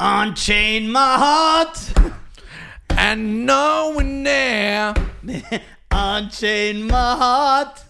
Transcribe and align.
Unchain 0.00 0.92
my 0.92 1.16
heart. 1.16 1.76
And 2.90 3.44
no 3.44 3.92
one 3.94 4.22
there. 4.22 4.94
Unchain 5.90 6.86
my 6.86 7.16
heart. 7.16 7.84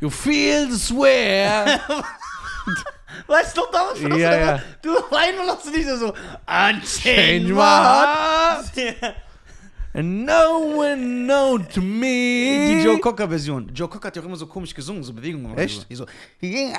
You 0.00 0.10
feel 0.10 0.68
the 0.68 0.76
swear. 0.76 1.80
Weißt 3.28 3.56
du 3.56 3.60
doch 3.62 3.70
damals 3.70 3.98
schon, 3.98 4.18
Ja, 4.18 4.36
ja. 4.36 4.62
Du 4.82 4.96
einmal 5.14 5.48
hast 5.48 5.66
du 5.66 5.70
nicht 5.70 5.88
so, 5.88 6.12
Unchain 6.46 7.48
my 7.52 7.60
heart. 7.60 8.72
And 9.94 10.26
no 10.26 10.76
one 10.76 11.26
know 11.26 11.56
to 11.56 11.80
me. 11.80 12.74
Die 12.76 12.82
Joe 12.84 12.98
Cocker 12.98 13.28
Version. 13.28 13.70
Joe 13.72 13.88
Cocker 13.88 14.08
hat 14.08 14.16
ja 14.16 14.20
auch 14.20 14.26
immer 14.26 14.36
so 14.36 14.46
komisch 14.46 14.74
gesungen, 14.74 15.02
so 15.02 15.12
Bewegungen. 15.14 15.56
Echt? 15.56 15.86
So, 15.90 16.04
yeah. 16.42 16.78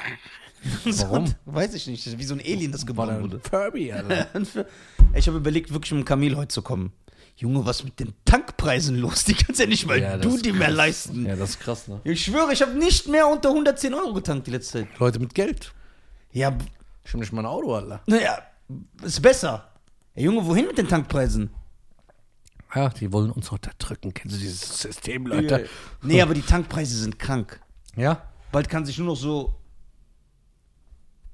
Warum? 0.85 1.27
So, 1.27 1.33
weiß 1.45 1.73
ich 1.73 1.87
nicht. 1.87 2.17
Wie 2.17 2.23
so 2.23 2.33
ein 2.33 2.39
Alien, 2.41 2.71
das 2.71 2.85
dann 2.85 2.95
wurde. 3.21 3.39
Furby, 3.39 3.91
Alter. 3.91 4.27
Ich 5.13 5.27
habe 5.27 5.37
überlegt, 5.37 5.71
wirklich 5.71 5.91
mit 5.93 6.01
dem 6.01 6.05
Kamel 6.05 6.35
heute 6.35 6.49
zu 6.49 6.61
kommen. 6.61 6.91
Junge, 7.37 7.65
was 7.65 7.83
mit 7.83 7.99
den 7.99 8.13
Tankpreisen 8.25 8.97
los? 8.97 9.23
Die 9.25 9.33
kannst 9.35 9.59
ja 9.59 9.65
nicht 9.67 9.85
mal 9.87 9.99
Ja, 9.99 10.17
du 10.17 10.37
die 10.37 10.51
mehr 10.51 10.69
leisten. 10.71 11.25
Ja, 11.25 11.35
das 11.35 11.51
ist 11.51 11.59
krass, 11.59 11.87
ne? 11.87 12.01
Ich 12.03 12.23
schwöre, 12.25 12.51
ich 12.51 12.61
habe 12.61 12.73
nicht 12.77 13.07
mehr 13.07 13.27
unter 13.27 13.49
110 13.49 13.93
Euro 13.93 14.13
getankt 14.13 14.47
die 14.47 14.51
letzte 14.51 14.79
Zeit. 14.85 14.99
Leute 14.99 15.19
mit 15.19 15.33
Geld. 15.33 15.73
Ja, 16.31 16.55
Ich 17.05 17.13
hab 17.13 17.19
nicht 17.19 17.31
mal 17.31 17.41
ein 17.41 17.45
Auto, 17.45 17.73
Alter. 17.75 18.01
naja, 18.07 18.39
ist 19.03 19.21
besser. 19.21 19.69
Ja, 20.15 20.23
Junge, 20.23 20.45
wohin 20.45 20.65
mit 20.67 20.77
den 20.77 20.87
Tankpreisen? 20.87 21.51
Ja, 22.75 22.89
die 22.89 23.11
wollen 23.13 23.31
uns 23.31 23.49
unterdrücken. 23.51 24.13
Kennst 24.13 24.35
du 24.35 24.39
dieses 24.39 24.81
System, 24.81 25.25
Leute? 25.27 25.67
Nee, 26.01 26.21
aber 26.21 26.33
die 26.33 26.41
Tankpreise 26.41 26.97
sind 26.97 27.17
krank. 27.17 27.59
Ja? 27.95 28.23
Bald 28.51 28.67
kann 28.67 28.85
sich 28.85 28.97
nur 28.97 29.07
noch 29.07 29.15
so 29.15 29.55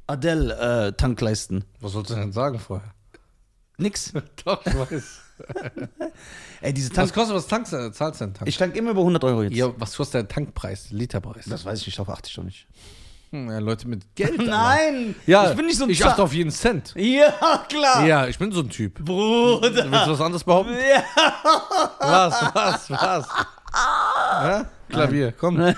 Adele 0.08 0.88
äh, 0.88 0.92
Tank 0.94 1.20
leisten. 1.22 1.64
Was 1.80 1.94
sollst 1.94 2.12
du 2.12 2.16
denn 2.16 2.32
sagen 2.32 2.60
vorher? 2.60 2.94
Nix. 3.78 4.14
Doch, 4.46 4.66
ich 4.66 4.78
weiß. 4.78 5.20
Ey, 6.62 6.74
diese 6.74 6.90
Tank. 6.90 7.08
Was 7.08 7.14
kostet, 7.14 7.36
was 7.36 7.48
tankst, 7.48 7.74
du- 7.74 7.92
zahlst 7.92 8.22
du 8.22 8.26
denn 8.26 8.34
Tank? 8.34 8.48
Ich 8.48 8.58
tank 8.58 8.76
immer 8.76 8.92
über 8.92 9.02
100 9.02 9.24
Euro 9.24 9.44
jetzt. 9.44 9.56
ja, 9.56 9.68
was 9.78 9.96
kostet 9.98 10.14
der 10.16 10.28
Tankpreis, 10.28 10.92
Literpreis? 10.92 11.46
Das 11.46 11.66
weiß 11.66 11.80
ich 11.82 11.88
nicht, 11.88 11.98
darauf 12.00 12.14
achte 12.14 12.30
ich 12.30 12.36
doch 12.36 12.44
nicht. 12.44 12.68
Hm, 13.32 13.50
ja, 13.50 13.58
Leute 13.60 13.88
mit 13.88 14.14
Geld. 14.16 14.38
Nein! 14.46 15.16
Ja, 15.26 15.50
ich 15.50 15.56
bin 15.58 15.66
nicht 15.66 15.78
so 15.78 15.86
ein 15.86 15.90
Ich 15.90 16.06
achte 16.06 16.22
auf 16.22 16.34
jeden 16.34 16.52
Cent. 16.52 16.94
Ja, 16.96 17.66
klar! 17.68 18.06
Ja, 18.06 18.28
ich 18.28 18.38
bin 18.38 18.52
so 18.52 18.60
ein 18.62 18.70
Typ. 18.70 19.04
Bruder! 19.04 19.74
Willst 19.92 20.08
du 20.08 20.12
was 20.12 20.22
anderes 20.22 20.44
behaupten? 20.44 20.74
Ja. 20.74 21.04
Was, 22.00 22.42
was, 22.54 22.90
was? 22.92 23.28
Ja? 23.76 24.66
Klavier, 24.88 25.32
komm, 25.32 25.56
Nein. 25.58 25.76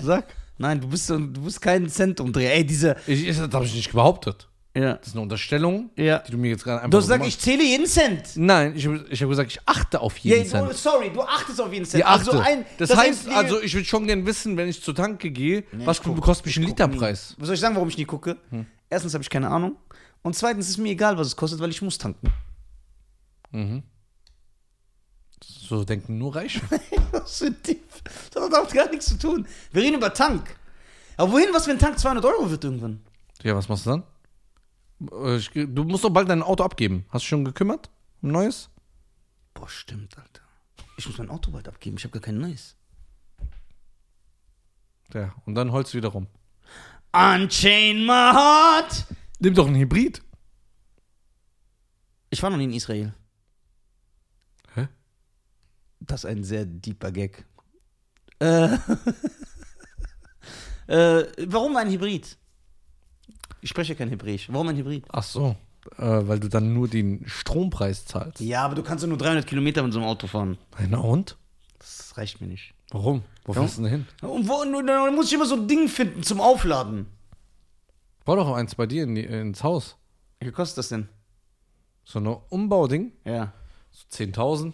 sag. 0.00 0.24
Nein, 0.60 0.80
du 0.80 0.88
bist, 0.88 1.06
so, 1.06 1.18
du 1.18 1.40
bist 1.42 1.60
kein 1.62 1.88
Zentumdreher. 1.88 2.54
Ey, 2.54 2.64
diese. 2.66 2.94
Ich, 3.06 3.26
das 3.26 3.38
habe 3.40 3.64
ich 3.64 3.74
nicht 3.74 3.92
behauptet. 3.92 4.46
Ja. 4.76 4.94
Das 4.94 5.08
ist 5.08 5.14
eine 5.14 5.22
Unterstellung, 5.22 5.90
Ja. 5.96 6.18
die 6.18 6.30
du 6.30 6.36
mir 6.38 6.50
jetzt 6.50 6.62
gerade 6.64 6.82
einfach 6.82 6.90
Du 6.90 7.00
sagst, 7.04 7.18
machst. 7.24 7.32
ich 7.38 7.38
zähle 7.40 7.64
jeden 7.64 7.86
Cent. 7.86 8.22
Nein, 8.36 8.74
ich, 8.76 8.84
ich 8.84 9.20
habe 9.22 9.30
gesagt, 9.30 9.50
ich 9.50 9.58
achte 9.66 10.00
auf 10.00 10.16
Ja, 10.18 10.36
jeden 10.36 10.44
du, 10.44 10.50
Cent. 10.50 10.74
sorry, 10.74 11.10
du 11.12 11.22
achtest 11.22 11.60
auf 11.60 11.72
jeden 11.72 11.86
Cent. 11.86 12.00
Die 12.00 12.04
achte. 12.04 12.30
Also 12.30 12.38
ein, 12.40 12.64
das, 12.78 12.90
das 12.90 12.98
heißt, 12.98 13.26
heißt, 13.26 13.36
also 13.36 13.60
ich 13.62 13.74
würde 13.74 13.86
schon 13.86 14.06
gerne 14.06 14.24
wissen, 14.26 14.56
wenn 14.56 14.68
ich 14.68 14.80
zur 14.82 14.94
Tanke 14.94 15.30
gehe, 15.30 15.64
was 15.72 15.96
ich 15.96 16.02
guck- 16.04 16.20
kostet 16.20 16.46
mich 16.46 16.56
ein 16.58 16.66
guck 16.66 16.78
nie. 16.78 16.84
Literpreis? 16.86 17.34
Was 17.38 17.46
soll 17.46 17.54
ich 17.54 17.60
sagen, 17.60 17.74
warum 17.74 17.88
ich 17.88 17.96
nie 17.98 18.04
gucke? 18.04 18.36
Hm. 18.50 18.66
Erstens 18.90 19.14
habe 19.14 19.22
ich 19.24 19.30
keine 19.30 19.48
Ahnung. 19.48 19.76
Und 20.22 20.36
zweitens 20.36 20.68
ist 20.68 20.76
mir 20.78 20.90
egal, 20.90 21.16
was 21.18 21.26
es 21.28 21.36
kostet, 21.36 21.58
weil 21.58 21.70
ich 21.70 21.80
muss 21.82 21.96
tanken. 21.98 22.30
So 25.42 25.84
denken 25.84 26.18
nur 26.18 26.34
Reiche. 26.34 26.60
Ein 26.70 27.62
Tief. 27.62 27.80
Das 28.32 28.42
hat 28.44 28.52
damit 28.52 28.72
gar 28.72 28.88
nichts 28.90 29.06
zu 29.06 29.18
tun. 29.18 29.46
Wir 29.72 29.82
reden 29.82 29.96
über 29.96 30.12
Tank. 30.12 30.56
Aber 31.16 31.32
wohin, 31.32 31.48
was, 31.52 31.66
wenn 31.66 31.76
ein 31.76 31.78
Tank 31.80 31.98
200 31.98 32.24
Euro 32.24 32.50
wird 32.50 32.64
irgendwann? 32.64 33.00
ja, 33.42 33.54
was 33.54 33.68
machst 33.68 33.86
du 33.86 33.90
dann? 33.90 34.02
Äh, 35.12 35.36
Ich, 35.36 35.50
du 35.50 35.84
musst 35.84 36.04
doch 36.04 36.10
bald 36.10 36.28
dein 36.28 36.42
Auto 36.42 36.64
abgeben. 36.64 37.04
Hast 37.10 37.24
du 37.24 37.28
schon 37.28 37.44
gekümmert? 37.44 37.90
Um 38.22 38.30
neues? 38.30 38.70
Boah, 39.54 39.68
stimmt, 39.68 40.16
Alter. 40.18 40.42
Ich 40.96 41.06
muss 41.06 41.18
mein 41.18 41.30
Auto 41.30 41.50
bald 41.50 41.68
abgeben. 41.68 41.96
Ich 41.96 42.04
habe 42.04 42.12
gar 42.12 42.22
kein 42.22 42.38
neues. 42.38 42.76
Ja, 45.14 45.34
und 45.46 45.54
dann 45.54 45.72
holst 45.72 45.92
du 45.92 45.98
wieder 45.98 46.08
rum. 46.08 46.26
Unchain 47.12 48.04
my 48.06 48.32
heart. 48.32 49.04
Nimm 49.40 49.54
doch 49.54 49.66
einen 49.66 49.76
Hybrid. 49.76 50.22
Ich 52.30 52.42
war 52.42 52.50
noch 52.50 52.56
nie 52.58 52.64
in 52.64 52.72
Israel. 52.72 53.12
Das 56.00 56.24
ist 56.24 56.30
ein 56.30 56.44
sehr 56.44 56.64
deeper 56.64 57.12
Gag. 57.12 57.44
Äh, 58.40 58.74
äh, 60.86 61.24
warum 61.46 61.76
ein 61.76 61.90
Hybrid? 61.90 62.36
Ich 63.60 63.70
spreche 63.70 63.94
kein 63.94 64.08
Hebräisch. 64.08 64.48
Warum 64.50 64.68
ein 64.68 64.76
Hybrid? 64.76 65.04
Ach 65.10 65.22
so. 65.22 65.56
Äh, 65.98 66.02
weil 66.28 66.40
du 66.40 66.48
dann 66.48 66.72
nur 66.74 66.88
den 66.88 67.24
Strompreis 67.26 68.06
zahlst. 68.06 68.40
Ja, 68.40 68.64
aber 68.64 68.74
du 68.74 68.82
kannst 68.82 69.04
doch 69.04 69.08
nur 69.08 69.18
300 69.18 69.46
Kilometer 69.46 69.82
mit 69.82 69.92
so 69.92 69.98
einem 69.98 70.08
Auto 70.08 70.26
fahren. 70.26 70.58
Na 70.88 70.98
und? 70.98 71.36
Das 71.78 72.16
reicht 72.16 72.40
mir 72.40 72.46
nicht. 72.46 72.74
Warum? 72.90 73.22
Wo 73.44 73.52
Ja. 73.52 73.60
fährst 73.60 73.78
du 73.78 73.82
denn 73.82 73.90
hin? 73.90 74.06
Und 74.22 74.48
wo, 74.48 74.54
und 74.62 74.86
dann 74.86 75.14
muss 75.14 75.26
ich 75.26 75.34
immer 75.34 75.46
so 75.46 75.56
ein 75.56 75.68
Ding 75.68 75.88
finden 75.88 76.22
zum 76.22 76.40
Aufladen. 76.40 77.06
Bau 78.24 78.36
doch 78.36 78.54
eins 78.54 78.74
bei 78.74 78.86
dir 78.86 79.04
in 79.04 79.14
die, 79.14 79.24
ins 79.24 79.62
Haus. 79.62 79.96
Wie 80.40 80.50
kostet 80.52 80.78
das 80.78 80.88
denn? 80.88 81.08
So 82.04 82.18
ein 82.18 82.26
Umbauding. 82.26 83.12
Ja. 83.24 83.52
So 83.92 84.24
10.000. 84.24 84.72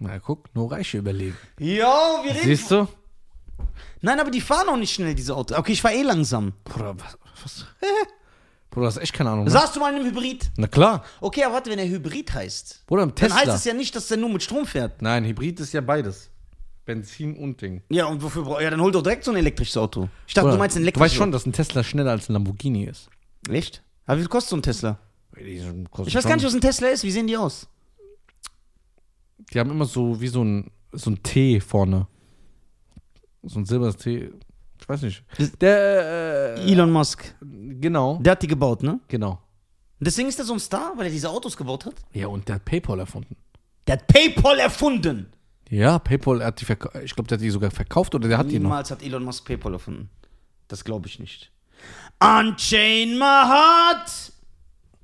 Na 0.00 0.18
guck, 0.18 0.52
nur 0.54 0.72
Reiche 0.72 0.98
überlegen. 0.98 1.36
Ja, 1.58 2.20
wir 2.24 2.34
reden. 2.34 2.44
Siehst 2.44 2.70
du? 2.70 2.88
Nein, 4.00 4.18
aber 4.18 4.30
die 4.30 4.40
fahren 4.40 4.68
auch 4.70 4.78
nicht 4.78 4.94
schnell, 4.94 5.14
diese 5.14 5.36
Autos. 5.36 5.56
Okay, 5.58 5.72
ich 5.72 5.82
fahr 5.82 5.92
eh 5.92 6.02
langsam. 6.02 6.54
Bruder, 6.64 6.96
was? 6.98 7.18
was? 7.42 7.66
Bruder, 8.70 8.86
hast 8.86 8.96
echt 8.96 9.12
keine 9.12 9.30
Ahnung. 9.30 9.44
Ne? 9.44 9.50
Saßt 9.50 9.76
du 9.76 9.80
mal 9.80 9.90
in 9.92 10.00
einem 10.00 10.10
Hybrid? 10.10 10.50
Na 10.56 10.68
klar. 10.68 11.04
Okay, 11.20 11.44
aber 11.44 11.54
warte, 11.54 11.70
wenn 11.70 11.78
er 11.78 11.86
Hybrid 11.86 12.32
heißt, 12.32 12.86
Bruder, 12.86 13.02
im 13.02 13.08
dann 13.10 13.16
Tesla. 13.16 13.36
heißt 13.36 13.48
es 13.48 13.64
ja 13.64 13.74
nicht, 13.74 13.94
dass 13.94 14.08
der 14.08 14.16
nur 14.16 14.30
mit 14.30 14.42
Strom 14.42 14.64
fährt. 14.64 15.02
Nein, 15.02 15.24
Hybrid 15.24 15.60
ist 15.60 15.72
ja 15.74 15.82
beides. 15.82 16.30
Benzin 16.86 17.36
und 17.36 17.60
Ding. 17.60 17.82
Ja, 17.90 18.06
und 18.06 18.22
wofür 18.22 18.42
braucht 18.42 18.62
Ja, 18.62 18.70
dann 18.70 18.80
hol 18.80 18.90
doch 18.90 19.02
direkt 19.02 19.24
so 19.24 19.32
ein 19.32 19.36
elektrisches 19.36 19.76
Auto. 19.76 20.08
Ich 20.26 20.32
dachte, 20.32 20.46
Bruder, 20.46 20.54
du 20.54 20.58
meinst 20.60 20.76
ein 20.76 20.80
Du 20.80 20.84
elektrisches 20.84 21.12
weißt 21.12 21.18
schon, 21.18 21.30
dass 21.32 21.44
ein 21.44 21.52
Tesla 21.52 21.84
schneller 21.84 22.12
als 22.12 22.28
ein 22.28 22.32
Lamborghini 22.32 22.84
ist. 22.84 23.10
Echt? 23.50 23.82
Aber 24.06 24.16
wie 24.16 24.22
viel 24.22 24.28
kostet 24.30 24.50
so 24.50 24.56
ein 24.56 24.62
Tesla? 24.62 24.98
Ich 25.36 26.14
weiß 26.14 26.24
gar 26.24 26.36
nicht, 26.36 26.44
was 26.44 26.54
ein 26.54 26.60
Tesla 26.60 26.88
ist. 26.88 27.04
Wie 27.04 27.10
sehen 27.10 27.26
die 27.26 27.36
aus? 27.36 27.68
Die 29.52 29.58
haben 29.58 29.70
immer 29.70 29.86
so 29.86 30.20
wie 30.20 30.28
so 30.28 30.42
ein, 30.44 30.70
so 30.92 31.10
ein 31.10 31.22
T 31.22 31.60
vorne. 31.60 32.06
So 33.42 33.58
ein 33.58 33.64
silbernes 33.66 33.96
T. 33.96 34.30
Ich 34.80 34.88
weiß 34.88 35.02
nicht. 35.02 35.24
Der, 35.60 36.56
äh, 36.58 36.70
Elon 36.72 36.90
Musk. 36.90 37.34
genau. 37.40 38.18
Der 38.22 38.32
hat 38.32 38.42
die 38.42 38.46
gebaut, 38.46 38.82
ne? 38.82 39.00
Genau. 39.08 39.40
Deswegen 39.98 40.28
ist 40.28 40.38
er 40.38 40.44
so 40.46 40.54
ein 40.54 40.60
Star, 40.60 40.92
weil 40.96 41.06
er 41.06 41.12
diese 41.12 41.28
Autos 41.28 41.56
gebaut 41.56 41.84
hat. 41.84 41.94
Ja, 42.12 42.28
und 42.28 42.48
der 42.48 42.56
hat 42.56 42.64
PayPal 42.64 42.98
erfunden. 42.98 43.36
Der 43.86 43.96
hat 43.98 44.06
PayPal 44.06 44.58
erfunden. 44.58 45.26
Ja, 45.68 45.98
PayPal 45.98 46.42
hat 46.44 46.60
die 46.60 46.64
verkauft. 46.64 46.96
Ich 47.04 47.14
glaube, 47.14 47.28
der 47.28 47.36
hat 47.36 47.42
die 47.42 47.50
sogar 47.50 47.70
verkauft 47.70 48.14
oder 48.14 48.28
der 48.28 48.38
hat 48.38 48.50
die 48.50 48.58
noch. 48.58 48.70
Niemals 48.70 48.90
hat 48.90 49.02
Elon 49.02 49.24
Musk 49.24 49.44
PayPal 49.46 49.74
erfunden. 49.74 50.08
Das 50.68 50.84
glaube 50.84 51.06
ich 51.08 51.18
nicht. 51.18 51.52
Unchain 52.18 53.18
my 53.18 53.24
heart. 53.24 54.32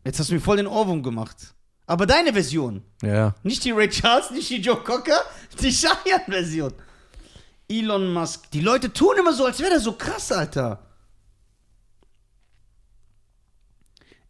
Jetzt 0.04 0.18
hast 0.20 0.30
du 0.30 0.34
mir 0.34 0.40
voll 0.40 0.56
den 0.56 0.66
Ohrwurm 0.66 1.02
gemacht. 1.02 1.54
Aber 1.86 2.06
deine 2.06 2.32
Version. 2.32 2.82
Ja. 3.02 3.34
Nicht 3.42 3.64
die 3.64 3.70
Ray 3.70 3.88
Charles, 3.88 4.30
nicht 4.32 4.50
die 4.50 4.60
Joe 4.60 4.76
Cocker, 4.76 5.20
die 5.60 5.70
Cheyenne-Version. 5.70 6.72
Elon 7.68 8.12
Musk. 8.12 8.50
Die 8.50 8.60
Leute 8.60 8.92
tun 8.92 9.16
immer 9.18 9.32
so, 9.32 9.44
als 9.44 9.60
wäre 9.60 9.70
der 9.70 9.80
so 9.80 9.92
krass, 9.92 10.32
Alter. 10.32 10.80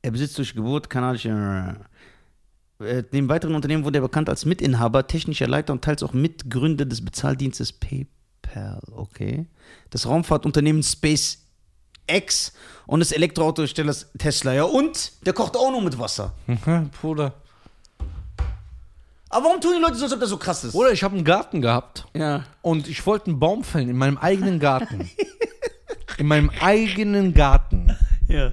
Er 0.02 0.10
besitzt 0.10 0.38
durch 0.38 0.54
Geburt 0.54 0.88
kanadische. 0.88 1.76
Äh, 2.78 3.02
neben 3.10 3.28
weiteren 3.28 3.54
Unternehmen 3.54 3.84
wurde 3.84 3.98
er 3.98 4.02
bekannt 4.02 4.28
als 4.28 4.44
Mitinhaber, 4.44 5.06
technischer 5.06 5.48
Leiter 5.48 5.72
und 5.72 5.82
teils 5.82 6.02
auch 6.02 6.12
Mitgründer 6.12 6.84
des 6.84 7.04
Bezahldienstes 7.04 7.72
PayPal. 7.72 8.80
Okay. 8.92 9.46
Das 9.90 10.06
Raumfahrtunternehmen 10.06 10.82
SpaceX 10.82 12.52
und 12.86 13.00
des 13.00 13.12
Elektroautostellers 13.12 14.12
Tesla. 14.18 14.52
Ja, 14.52 14.64
und 14.64 15.26
der 15.26 15.32
kocht 15.32 15.56
auch 15.56 15.70
nur 15.70 15.82
mit 15.82 15.98
Wasser. 15.98 16.34
Bruder. 17.00 17.34
Aber 19.28 19.46
warum 19.46 19.60
tun 19.60 19.72
die 19.76 19.82
Leute 19.82 19.96
so, 19.96 20.04
als 20.04 20.12
ob 20.12 20.18
der 20.20 20.28
so 20.28 20.36
krass 20.36 20.62
ist? 20.64 20.72
Bruder, 20.72 20.92
ich 20.92 21.02
habe 21.02 21.14
einen 21.14 21.24
Garten 21.24 21.60
gehabt 21.60 22.06
Ja. 22.14 22.44
und 22.62 22.88
ich 22.88 23.04
wollte 23.06 23.26
einen 23.30 23.40
Baum 23.40 23.64
fällen 23.64 23.88
in 23.88 23.96
meinem 23.96 24.18
eigenen 24.18 24.60
Garten. 24.60 25.10
in 26.18 26.26
meinem 26.28 26.50
eigenen 26.60 27.34
Garten. 27.34 27.96
Ja. 28.28 28.52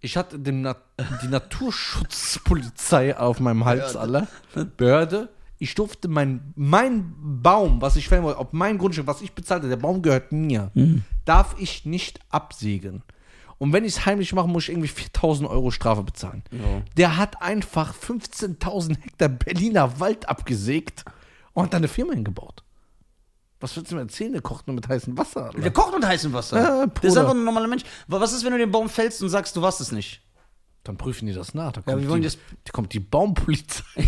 Ich 0.00 0.16
hatte 0.16 0.38
den 0.38 0.60
Na 0.62 0.76
die 1.22 1.28
Naturschutzpolizei 1.28 3.16
auf 3.16 3.40
meinem 3.40 3.64
Hals, 3.64 3.96
alle. 3.96 4.28
Behörde. 4.76 5.30
Ich 5.58 5.74
durfte 5.74 6.08
mein, 6.08 6.52
mein 6.56 7.14
Baum, 7.42 7.80
was 7.80 7.96
ich 7.96 8.08
fällen 8.08 8.22
wollte, 8.22 8.38
auf 8.38 8.48
mein 8.52 8.76
Grundstück, 8.76 9.06
was 9.06 9.22
ich 9.22 9.32
bezahlte, 9.32 9.68
der 9.68 9.76
Baum 9.76 10.02
gehört 10.02 10.30
mir, 10.32 10.70
darf 11.24 11.56
ich 11.58 11.86
nicht 11.86 12.20
absägen. 12.28 13.02
Und 13.58 13.72
wenn 13.72 13.84
ich 13.84 13.94
es 13.96 14.06
heimlich 14.06 14.32
mache, 14.32 14.48
muss 14.48 14.64
ich 14.64 14.70
irgendwie 14.70 14.88
4000 14.88 15.48
Euro 15.48 15.70
Strafe 15.70 16.02
bezahlen. 16.02 16.42
Ja. 16.50 16.82
Der 16.96 17.16
hat 17.16 17.40
einfach 17.40 17.94
15.000 17.94 18.98
Hektar 19.00 19.28
Berliner 19.28 20.00
Wald 20.00 20.28
abgesägt 20.28 21.04
und 21.52 21.64
hat 21.64 21.72
da 21.72 21.76
eine 21.78 21.88
Firma 21.88 22.12
hingebaut. 22.14 22.62
Was 23.60 23.76
willst 23.76 23.90
du 23.92 23.94
mir 23.94 24.02
erzählen? 24.02 24.32
Der 24.32 24.42
kocht 24.42 24.66
nur 24.66 24.74
mit 24.74 24.88
heißem 24.88 25.16
Wasser. 25.16 25.46
Alter. 25.46 25.60
Der 25.60 25.70
kocht 25.72 25.94
mit 25.94 26.04
heißem 26.04 26.32
Wasser. 26.32 26.60
Ja, 26.60 26.86
der 26.86 27.04
ist 27.10 27.16
einfach 27.16 27.32
ein 27.32 27.44
normaler 27.44 27.68
Mensch. 27.68 27.84
Aber 28.08 28.20
was 28.20 28.32
ist, 28.32 28.44
wenn 28.44 28.52
du 28.52 28.58
den 28.58 28.70
Baum 28.70 28.88
fällst 28.90 29.22
und 29.22 29.28
sagst, 29.30 29.56
du 29.56 29.62
warst 29.62 29.80
es 29.80 29.90
nicht? 29.92 30.20
Dann 30.82 30.98
prüfen 30.98 31.26
die 31.26 31.32
das 31.32 31.54
nach. 31.54 31.72
Da 31.72 31.80
Ja, 31.86 31.94
kommt, 31.94 32.08
wollen 32.08 32.20
die, 32.22 32.26
das- 32.28 32.38
die 32.66 32.72
kommt 32.72 32.92
die 32.92 33.00
Baumpolizei. 33.00 33.82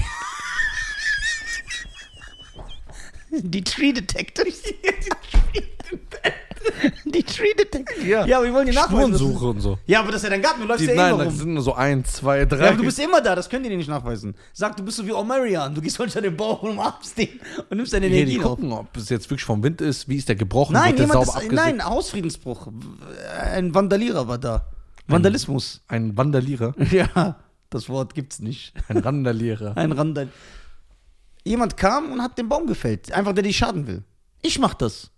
Die 3.30 3.62
Tree 3.64 3.92
Detectives. 3.92 4.62
die 4.62 4.72
Tree 4.72 5.60
Detectives. 5.92 6.35
Ja. 8.06 8.24
ja, 8.26 8.42
wir 8.42 8.52
wollen 8.52 8.66
die 8.66 8.72
nachweisen. 8.72 9.14
Spurensuche 9.14 9.44
und 9.46 9.60
so. 9.60 9.78
Ja, 9.86 10.00
aber 10.00 10.08
das 10.12 10.16
ist 10.22 10.24
ja 10.24 10.30
dein 10.30 10.42
Garten, 10.42 10.60
du 10.60 10.66
läufst 10.66 10.82
Die, 10.82 10.86
ja 10.86 10.92
eh 10.92 10.96
nein, 10.96 11.14
immer 11.14 11.24
das 11.24 11.32
rum. 11.34 11.38
sind 11.40 11.54
nur 11.54 11.62
so 11.62 11.74
ein, 11.74 12.04
zwei, 12.04 12.44
drei. 12.44 12.58
Ja, 12.58 12.68
aber 12.68 12.76
du 12.76 12.84
bist 12.84 12.98
immer 12.98 13.20
da, 13.20 13.34
das 13.34 13.48
können 13.48 13.64
die 13.64 13.70
dir 13.70 13.76
nicht 13.76 13.88
nachweisen. 13.88 14.34
Sag, 14.52 14.76
du 14.76 14.84
bist 14.84 14.96
so 14.96 15.06
wie 15.06 15.12
Omarion, 15.12 15.74
du 15.74 15.80
gehst 15.80 15.98
unter 16.00 16.20
den 16.20 16.36
Baum 16.36 16.58
und 16.60 16.70
umarmst 16.72 17.16
den 17.18 17.28
und 17.68 17.76
nimmst 17.76 17.92
deine 17.92 18.06
Energie 18.06 18.24
die 18.32 18.38
auf. 18.38 18.44
gucken, 18.56 18.72
ob 18.72 18.96
es 18.96 19.08
jetzt 19.08 19.28
wirklich 19.30 19.44
vom 19.44 19.62
Wind 19.62 19.80
ist, 19.80 20.08
wie 20.08 20.16
ist 20.16 20.28
der 20.28 20.36
gebrochen, 20.36 20.72
Nein, 20.74 20.96
wird 20.98 21.08
der 21.08 21.24
sauber 21.24 21.42
ist, 21.42 21.52
nein, 21.52 21.84
Hausfriedensbruch. 21.84 22.68
Ein 23.52 23.74
Vandalierer 23.74 24.28
war 24.28 24.38
da. 24.38 24.66
Vandalismus. 25.08 25.82
Ein 25.88 26.16
Vandalierer, 26.16 26.74
Ja, 26.90 27.36
das 27.70 27.88
Wort 27.88 28.14
gibt's 28.14 28.40
nicht. 28.40 28.72
ein 28.88 28.98
Randalierer. 28.98 29.76
Ein 29.76 29.92
Randal. 29.92 30.28
Jemand 31.44 31.76
kam 31.76 32.12
und 32.12 32.22
hat 32.22 32.38
den 32.38 32.48
Baum 32.48 32.66
gefällt. 32.66 33.12
Einfach, 33.12 33.32
der 33.32 33.44
dich 33.44 33.56
schaden 33.56 33.86
will. 33.86 34.02
Ich 34.42 34.58
mach 34.58 34.74
das. 34.74 35.10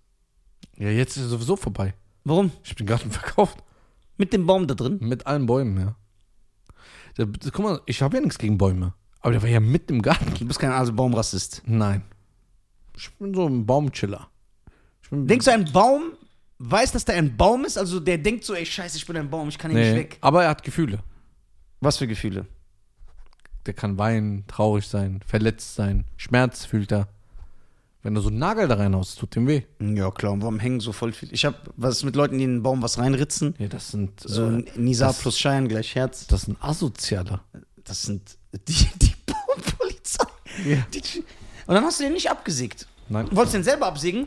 Ja, 0.79 0.91
jetzt 0.91 1.17
ist 1.17 1.25
es 1.25 1.31
sowieso 1.31 1.57
vorbei. 1.57 1.95
Warum? 2.25 2.53
Ich 2.63 2.71
hab 2.71 2.77
den 2.77 2.87
Garten 2.87 3.11
verkauft. 3.11 3.63
Mit 4.17 4.33
dem 4.33 4.47
Baum 4.47 4.67
da 4.67 4.75
drin? 4.75 4.99
Mit 5.01 5.27
allen 5.27 5.47
Bäumen, 5.47 5.79
ja. 5.79 5.97
Der, 7.17 7.27
guck 7.27 7.59
mal, 7.59 7.81
ich 7.87 8.01
habe 8.01 8.17
ja 8.17 8.23
nichts 8.23 8.39
gegen 8.39 8.59
Bäume. 8.59 8.95
Aber 9.21 9.33
der 9.33 9.43
war 9.43 9.49
ja 9.49 9.61
mitten 9.61 9.95
im 9.95 10.03
Garten. 10.03 10.33
Du 10.39 10.47
bist 10.47 10.61
kein 10.61 10.71
also 10.71 10.93
Baumrassist. 10.93 11.63
Nein. 11.67 12.03
Ich 12.97 13.11
bin 13.15 13.35
so 13.35 13.47
ein 13.47 13.67
Baumchiller. 13.67 14.29
Bin, 15.11 15.27
Denkst 15.27 15.47
du, 15.47 15.53
ein 15.53 15.73
Baum 15.73 16.13
weiß, 16.59 16.93
dass 16.93 17.05
da 17.05 17.13
ein 17.15 17.37
Baum 17.37 17.65
ist? 17.65 17.79
Also 17.79 17.99
der 17.99 18.19
denkt 18.19 18.45
so, 18.45 18.55
ey, 18.55 18.67
scheiße, 18.67 18.97
ich 18.97 19.07
bin 19.07 19.17
ein 19.17 19.31
Baum, 19.31 19.49
ich 19.49 19.59
kann 19.59 19.71
hier 19.71 19.81
nee, 19.81 19.93
nicht 19.93 19.99
weg. 19.99 20.19
aber 20.21 20.45
er 20.45 20.51
hat 20.51 20.63
Gefühle. 20.63 21.03
Was 21.81 21.97
für 21.97 22.07
Gefühle? 22.07 22.47
Der 23.67 23.75
kann 23.75 23.99
weinen, 23.99 24.47
traurig 24.47 24.87
sein, 24.87 25.21
verletzt 25.27 25.75
sein, 25.75 26.05
Schmerz 26.17 26.65
fühlt 26.65 26.93
er. 26.93 27.09
Wenn 28.03 28.15
du 28.15 28.21
so 28.21 28.29
einen 28.29 28.39
Nagel 28.39 28.69
da 28.69 28.77
reinhaust, 28.77 29.19
tut 29.19 29.35
dem 29.35 29.47
weh. 29.49 29.63
Ja, 29.81 30.11
klar, 30.11 30.33
und 30.33 30.41
warum 30.43 30.61
hängen 30.61 30.79
so 30.81 30.93
voll 30.93 31.13
viel? 31.13 31.33
Ich 31.33 31.45
hab 31.45 31.71
was 31.77 32.05
mit 32.05 32.15
Leuten, 32.15 32.39
die 32.39 32.45
in 32.45 32.55
den 32.57 32.63
Baum 32.63 32.81
was 32.81 32.99
reinritzen. 32.99 33.55
Ja, 33.59 33.67
das 33.69 33.91
sind 33.91 34.21
So 34.21 34.47
äh, 34.49 34.65
Nisa 34.77 35.09
das- 35.09 35.19
plus 35.21 35.39
Schein 35.39 35.67
gleich 35.69 35.95
Herz. 35.95 36.27
das 36.29 36.43
sind 36.43 36.57
Asozialer. 36.63 37.43
Das 37.85 38.03
sind 38.03 38.39
die, 38.69 38.73
die 39.03 39.13
Baumpolizei. 39.27 40.25
Ja. 40.65 40.77
Die, 40.95 41.01
und 41.67 41.75
dann 41.75 41.85
hast 41.85 41.99
du 42.01 42.05
den 42.05 42.13
nicht 42.13 42.31
abgesägt. 42.31 42.87
Nein. 43.09 43.27
Du 43.31 43.37
wolltest 43.37 43.55
den 43.57 43.65
selber 43.65 43.87
absägen? 43.87 44.27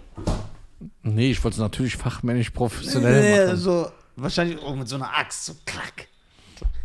Nee, 1.03 1.31
ich 1.31 1.43
wollte 1.43 1.55
es 1.55 1.59
natürlich 1.59 1.95
fachmännisch 1.95 2.49
professionell 2.49 3.45
machen. 3.47 3.57
so, 3.57 3.91
wahrscheinlich 4.15 4.59
auch 4.59 4.75
mit 4.75 4.87
so 4.89 4.95
einer 4.95 5.15
Axt, 5.15 5.45
so 5.45 5.53
klack. 5.65 6.07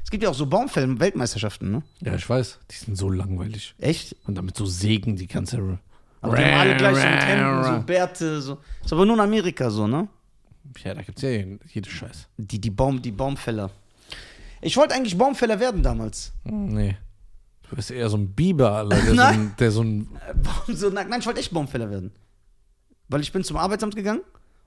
Es 0.04 0.10
gibt 0.10 0.22
ja 0.22 0.30
auch 0.30 0.34
so 0.34 0.46
Baumfällen-Weltmeisterschaften, 0.46 1.70
ne? 1.72 1.82
Ja, 2.00 2.14
ich 2.14 2.28
weiß. 2.28 2.58
Die 2.70 2.76
sind 2.76 2.96
so 2.96 3.10
langweilig. 3.10 3.74
Echt? 3.78 4.14
Und 4.26 4.36
damit 4.36 4.56
so 4.56 4.64
Sägen 4.66 5.16
die 5.16 5.26
ganze. 5.26 5.78
Aber 6.26 6.36
die 6.36 6.44
haben 6.44 6.60
alle 6.60 6.76
gleich 6.76 6.96
so 6.96 7.06
mit 7.08 7.26
Hemden, 7.26 7.64
so 7.64 7.86
Bärte, 7.86 8.40
so. 8.42 8.58
Ist 8.84 8.92
aber 8.92 9.04
nur 9.06 9.14
in 9.14 9.20
Amerika 9.20 9.70
so, 9.70 9.86
ne? 9.86 10.08
Ja, 10.84 10.94
da 10.94 11.02
gibt's 11.02 11.22
ja 11.22 11.30
jede 11.30 11.88
Scheiß. 11.88 12.28
Die, 12.36 12.60
die, 12.60 12.70
Baum, 12.70 13.00
die 13.00 13.12
Baumfäller. 13.12 13.70
Ich 14.60 14.76
wollte 14.76 14.94
eigentlich 14.94 15.16
Baumfäller 15.16 15.58
werden 15.60 15.82
damals. 15.82 16.32
Nee. 16.44 16.96
Du 17.68 17.76
bist 17.76 17.90
eher 17.90 18.08
so 18.08 18.16
ein 18.16 18.32
Biber, 18.32 18.72
Alter, 18.72 18.96
der, 18.96 19.04
so 19.06 19.14
Nein. 19.14 19.34
ein, 19.40 19.54
der 19.58 19.70
so 19.70 19.82
ein. 19.82 20.08
Warum 20.42 20.74
so? 20.76 20.90
Nein, 20.90 21.08
ich 21.18 21.26
wollte 21.26 21.40
echt 21.40 21.52
Baumfäller 21.52 21.90
werden. 21.90 22.12
Weil 23.08 23.20
ich 23.20 23.32
bin 23.32 23.42
zum 23.44 23.56
Arbeitsamt 23.56 23.94
gegangen 23.96 24.20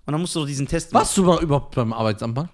und 0.05 0.11
dann 0.11 0.21
musst 0.21 0.35
du 0.35 0.45
diesen 0.45 0.67
Test 0.67 0.93
Warst 0.93 1.15
du 1.17 1.23
mal 1.23 1.41
überhaupt 1.43 1.75
beim 1.75 1.93
Arbeitsamt 1.93 2.35
mal? 2.35 2.49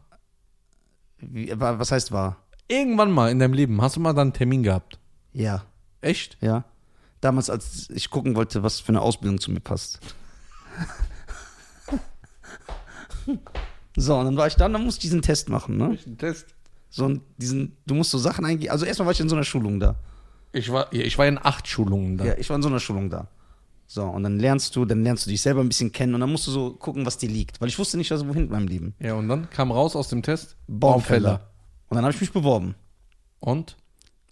Wie, 1.20 1.50
wa- 1.60 1.80
was 1.80 1.92
heißt 1.92 2.12
war? 2.12 2.38
Irgendwann 2.68 3.12
mal 3.12 3.30
in 3.32 3.40
deinem 3.40 3.54
Leben 3.54 3.82
hast 3.82 3.96
du 3.96 4.00
mal 4.00 4.14
dann 4.14 4.28
einen 4.28 4.34
Termin 4.34 4.64
gehabt. 4.64 5.00
Ja, 5.34 5.64
Echt? 6.02 6.38
ja. 6.42 6.64
Damals, 7.26 7.50
als 7.50 7.90
ich 7.90 8.12
gucken 8.12 8.36
wollte, 8.36 8.62
was 8.62 8.80
für 8.80 8.90
eine 8.90 9.02
Ausbildung 9.02 9.40
zu 9.40 9.50
mir 9.50 9.60
passt. 9.60 10.00
so, 13.98 14.16
und 14.16 14.26
dann 14.26 14.38
war 14.38 14.46
ich 14.46 14.54
da 14.54 14.68
und 14.68 14.74
dann 14.74 14.84
musste 14.84 15.00
ich 15.00 15.10
diesen 15.10 15.24
Test 15.24 15.50
machen, 15.50 15.76
ne? 15.76 15.98
Ein 16.06 16.20
Test. 16.20 16.46
So 16.92 17.20
diesen, 17.38 17.76
du 17.88 17.96
musst 17.96 18.12
so 18.12 18.20
Sachen 18.20 18.46
eingehen. 18.46 18.70
Also 18.70 18.86
erstmal 18.86 19.08
war 19.08 19.14
ich 19.14 19.20
in 19.20 19.28
so 19.28 19.36
einer 19.36 19.44
Schulung 19.44 19.80
da. 19.80 19.96
Ich 20.52 20.72
war, 20.72 20.94
ich 20.94 21.18
war 21.18 21.26
in 21.26 21.40
acht 21.42 21.68
Schulungen 21.68 22.16
da. 22.18 22.26
Ja, 22.26 22.38
ich 22.38 22.48
war 22.48 22.58
in 22.58 22.62
so 22.62 22.70
einer 22.70 22.80
Schulung 22.80 23.10
da. 23.10 23.28
So, 23.88 24.04
und 24.04 24.22
dann 24.22 24.38
lernst 24.38 24.76
du, 24.76 24.86
dann 24.86 25.02
lernst 25.04 25.26
du 25.26 25.32
dich 25.32 25.42
selber 25.42 25.62
ein 25.62 25.68
bisschen 25.68 25.92
kennen 25.92 26.14
und 26.14 26.22
dann 26.22 26.32
musst 26.32 26.46
du 26.46 26.52
so 26.52 26.74
gucken, 26.74 27.08
was 27.08 27.18
dir 27.18 27.30
liegt. 27.30 27.60
Weil 27.60 27.70
ich 27.70 27.80
wusste 27.80 27.98
nicht, 27.98 28.12
was 28.12 28.28
wohin 28.28 28.44
in 28.44 28.52
meinem 28.52 28.68
Leben. 28.68 28.94
Ja, 29.00 29.16
und 29.16 29.28
dann 29.30 29.50
kam 29.50 29.72
raus 29.72 29.96
aus 29.96 30.10
dem 30.10 30.22
Test 30.22 30.58
Baumfäller. 30.68 31.50
Und 31.90 31.96
dann 31.96 32.06
habe 32.06 32.14
ich 32.14 32.22
mich 32.22 32.32
beworben. 32.32 32.76
Und? 33.40 33.78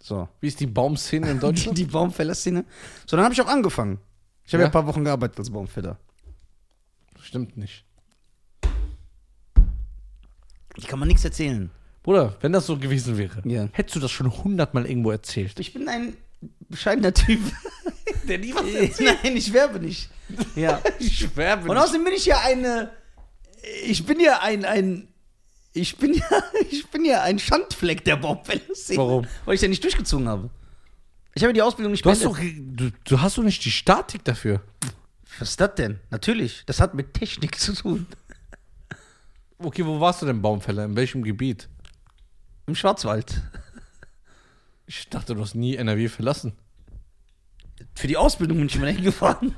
So. 0.04 0.28
Wie 0.42 0.48
ist 0.48 0.60
die 0.60 0.66
Baumszene 0.66 1.30
in 1.30 1.36
Die, 1.38 1.40
Deutschland? 1.46 1.78
die 1.78 1.86
Baumfäller-Szene. 1.86 2.66
So, 3.06 3.16
dann 3.16 3.24
habe 3.24 3.32
ich 3.32 3.40
auch 3.40 3.46
angefangen. 3.48 3.98
Ich 4.44 4.52
habe 4.52 4.60
ja. 4.62 4.66
Ja? 4.66 4.68
ein 4.68 4.72
paar 4.72 4.86
Wochen 4.86 5.02
gearbeitet 5.02 5.38
als 5.38 5.48
Baumfäller. 5.50 5.96
Stimmt 7.22 7.56
nicht. 7.56 7.86
Ich 10.76 10.86
kann 10.88 10.98
man 10.98 11.08
nichts 11.08 11.24
erzählen. 11.24 11.70
Bruder, 12.02 12.36
wenn 12.42 12.52
das 12.52 12.66
so 12.66 12.76
gewesen 12.76 13.16
wäre, 13.16 13.40
Ja. 13.48 13.70
hättest 13.72 13.96
du 13.96 14.00
das 14.00 14.10
schon 14.10 14.30
hundertmal 14.44 14.84
irgendwo 14.84 15.10
erzählt. 15.10 15.58
Ich 15.58 15.72
bin 15.72 15.88
ein 15.88 16.14
bescheidener 16.68 17.14
Typ. 17.14 17.40
Der 18.28 18.36
nie 18.38 18.52
Nein, 19.00 19.36
ich 19.36 19.54
werbe 19.54 19.80
nicht. 19.80 20.10
Ja. 20.54 20.82
Ich 20.98 21.18
schwärme 21.20 21.70
Und 21.70 21.78
außerdem 21.78 22.04
bin 22.04 22.12
ich 22.12 22.26
ja 22.26 22.40
eine. 22.44 22.90
Ich 23.86 24.04
bin 24.04 24.20
ja 24.20 24.40
ein. 24.42 24.66
ein 24.66 25.08
ich 25.74 25.96
bin 25.96 26.14
ja, 26.14 26.42
ich 26.70 26.86
bin 26.86 27.04
ja 27.04 27.22
ein 27.22 27.38
Schandfleck 27.38 28.04
der 28.04 28.16
Baumfäller-Szene. 28.16 28.98
Warum? 28.98 29.26
Weil 29.44 29.56
ich 29.56 29.60
ja 29.60 29.68
nicht 29.68 29.82
durchgezogen 29.82 30.28
habe. 30.28 30.48
Ich 31.34 31.42
habe 31.42 31.52
die 31.52 31.62
Ausbildung 31.62 31.92
nicht 31.92 32.04
Du 32.04 32.10
hast, 32.10 32.24
doch, 32.24 32.38
du, 32.38 32.90
du 33.04 33.20
hast 33.20 33.36
doch 33.36 33.42
nicht 33.42 33.64
die 33.64 33.70
Statik 33.70 34.24
dafür. 34.24 34.62
Was 35.40 35.50
ist 35.50 35.60
das 35.60 35.74
denn? 35.74 35.98
Natürlich. 36.10 36.62
Das 36.66 36.80
hat 36.80 36.94
mit 36.94 37.12
Technik 37.12 37.58
zu 37.58 37.74
tun. 37.74 38.06
Okay, 39.58 39.84
wo 39.84 39.98
warst 39.98 40.22
du 40.22 40.26
denn 40.26 40.40
Baumfäller? 40.40 40.84
In 40.84 40.94
welchem 40.94 41.24
Gebiet? 41.24 41.68
Im 42.66 42.76
Schwarzwald. 42.76 43.42
Ich 44.86 45.08
dachte, 45.08 45.34
du 45.34 45.40
hast 45.40 45.54
nie 45.54 45.74
NRW 45.74 46.08
verlassen. 46.08 46.52
Für 47.96 48.06
die 48.06 48.16
Ausbildung 48.16 48.58
bin 48.58 48.66
ich 48.66 48.76
immer 48.76 48.86
hingefahren. 48.86 49.54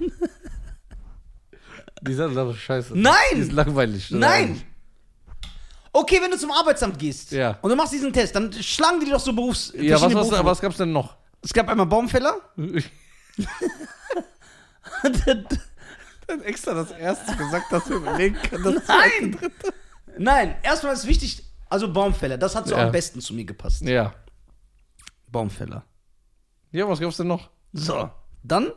Die 2.01 2.15
sind 2.15 2.37
aber 2.37 2.55
scheiße. 2.55 2.97
Nein! 2.97 3.15
Die 3.35 3.41
ist 3.41 3.53
langweilig. 3.53 4.11
Nein! 4.13 4.63
Okay, 5.99 6.21
wenn 6.21 6.31
du 6.31 6.37
zum 6.37 6.51
Arbeitsamt 6.51 6.99
gehst 6.99 7.33
Ja. 7.33 7.59
und 7.63 7.71
du 7.71 7.77
machst 7.77 7.93
diesen 7.93 8.13
Test, 8.13 8.35
dann 8.37 8.53
schlagen 8.53 9.01
die 9.01 9.07
dir 9.07 9.13
doch 9.13 9.21
so 9.21 9.33
Berufs. 9.33 9.73
Ja, 9.75 9.95
was, 9.95 10.01
verschiedene 10.01 10.21
was, 10.21 10.29
Berufe. 10.31 10.45
was 10.45 10.61
gab's 10.61 10.77
denn 10.77 10.93
noch? 10.93 11.17
Es 11.43 11.53
gab 11.55 11.69
einmal 11.69 11.87
Baumfäller. 11.87 12.37
Dann 16.27 16.43
extra 16.43 16.75
das 16.75 16.91
erste 16.93 17.37
gesagt, 17.37 17.71
dass 17.73 17.89
wir 17.89 17.97
überlegen 17.97 18.37
können. 18.51 18.81
Nein! 18.89 19.39
Nein, 20.19 20.57
erstmal 20.63 20.93
ist 20.95 21.07
wichtig, 21.07 21.45
also 21.69 21.93
Baumfäller, 21.93 22.37
das 22.39 22.55
hat 22.57 22.67
so 22.67 22.75
Ja. 22.75 22.87
am 22.87 22.93
besten 22.93 23.21
zu 23.21 23.33
mir 23.35 23.45
gepasst. 23.45 23.83
Ja. 23.83 24.15
Baumfäller. 25.31 25.85
Ja, 26.73 26.89
was 26.89 26.99
gab's 27.01 27.17
denn 27.19 27.29
noch? 27.29 27.51
So, 27.73 28.11
dann 28.43 28.73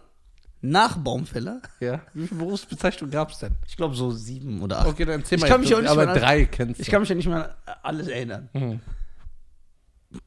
nach 0.62 0.98
Baumfäller, 0.98 1.62
Ja. 1.80 2.02
Wie 2.14 2.28
viele 2.28 2.40
Berufsbezeichnungen 2.42 3.12
gab's 3.12 3.40
denn? 3.40 3.56
ich 3.68 3.78
glaube 3.78 3.96
so 3.96 4.12
sieben 4.12 4.62
oder 4.62 4.80
acht. 4.80 4.88
Okay, 4.88 5.06
dann 5.06 5.22
erzähl 5.22 5.38
Ich 5.38 5.42
mal. 5.44 5.48
kann 5.48 5.62
jetzt, 5.62 5.70
mich 5.70 5.78
auch 5.78 5.82
nicht 5.82 5.90
aber 5.92 6.10
an- 6.10 6.18
drei 6.18 6.46
kennst 6.46 6.80
du. 6.80 6.82
Ich 6.82 6.90
kann 6.90 7.00
mich 7.02 7.10
ja 7.10 7.16
nicht 7.16 7.28
an 7.30 7.50
alles 7.84 8.08
erinnern. 8.08 8.50
Mhm. 8.54 8.80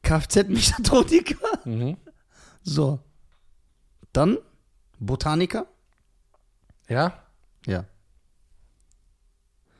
Kfz-Mechatroniker. 0.01 1.35
Mhm. 1.65 1.97
So. 2.63 2.99
Dann 4.13 4.37
Botaniker. 4.99 5.67
Ja? 6.87 7.13
Ja. 7.65 7.85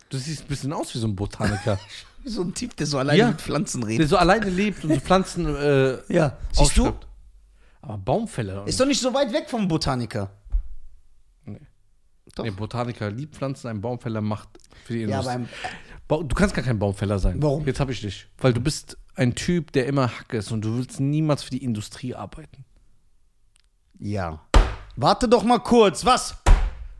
Du 0.09 0.17
siehst 0.17 0.43
ein 0.43 0.47
bisschen 0.47 0.73
aus 0.73 0.93
wie 0.93 0.99
so 0.99 1.07
ein 1.07 1.15
Botaniker. 1.15 1.79
So 2.25 2.41
ein 2.41 2.53
Typ, 2.53 2.73
der 2.77 2.87
so 2.87 2.99
alleine 2.99 3.19
Ja. 3.19 3.27
mit 3.27 3.41
Pflanzen 3.41 3.81
der 3.81 3.89
redet. 3.89 4.07
so 4.07 4.15
alleine 4.15 4.49
lebt 4.49 4.85
und 4.85 4.93
so 4.93 4.99
Pflanzen 5.01 5.45
äh, 5.57 5.97
Ja. 6.07 6.37
Siehst 6.53 6.77
du? 6.77 6.93
Aber 7.81 7.97
Baumfäller. 7.97 8.65
Ist 8.65 8.79
doch 8.79 8.85
nicht 8.85 9.01
so 9.01 9.13
weit 9.13 9.33
weg 9.33 9.49
vom 9.49 9.67
Botaniker. 9.67 10.31
Doch. 12.35 12.43
Nee, 12.43 12.51
Botaniker 12.51 13.11
liebt 13.11 13.35
Pflanzen, 13.35 13.67
ein 13.67 13.81
Baumfäller 13.81 14.21
macht 14.21 14.49
für 14.85 14.93
die 14.93 14.99
Ja, 15.01 15.05
Industrie. 15.19 15.33
beim. 15.33 15.49
Ba- 16.07 16.23
du 16.23 16.35
kannst 16.35 16.55
gar 16.55 16.63
kein 16.65 16.79
Baumfäller 16.79 17.19
sein. 17.19 17.41
Warum? 17.41 17.65
Jetzt 17.65 17.79
habe 17.79 17.91
ich 17.91 18.01
dich. 18.01 18.27
Weil 18.39 18.53
du 18.53 18.59
bist 18.61 18.97
ein 19.15 19.35
Typ, 19.35 19.71
der 19.71 19.85
immer 19.85 20.07
Hack 20.07 20.33
ist 20.33 20.51
und 20.51 20.61
du 20.63 20.77
willst 20.77 20.99
niemals 20.99 21.43
für 21.43 21.51
die 21.51 21.63
Industrie 21.63 22.15
arbeiten. 22.15 22.65
Ja. 23.99 24.41
Warte 24.95 25.27
doch 25.29 25.43
mal 25.43 25.59
kurz. 25.59 26.03
Was? 26.05 26.35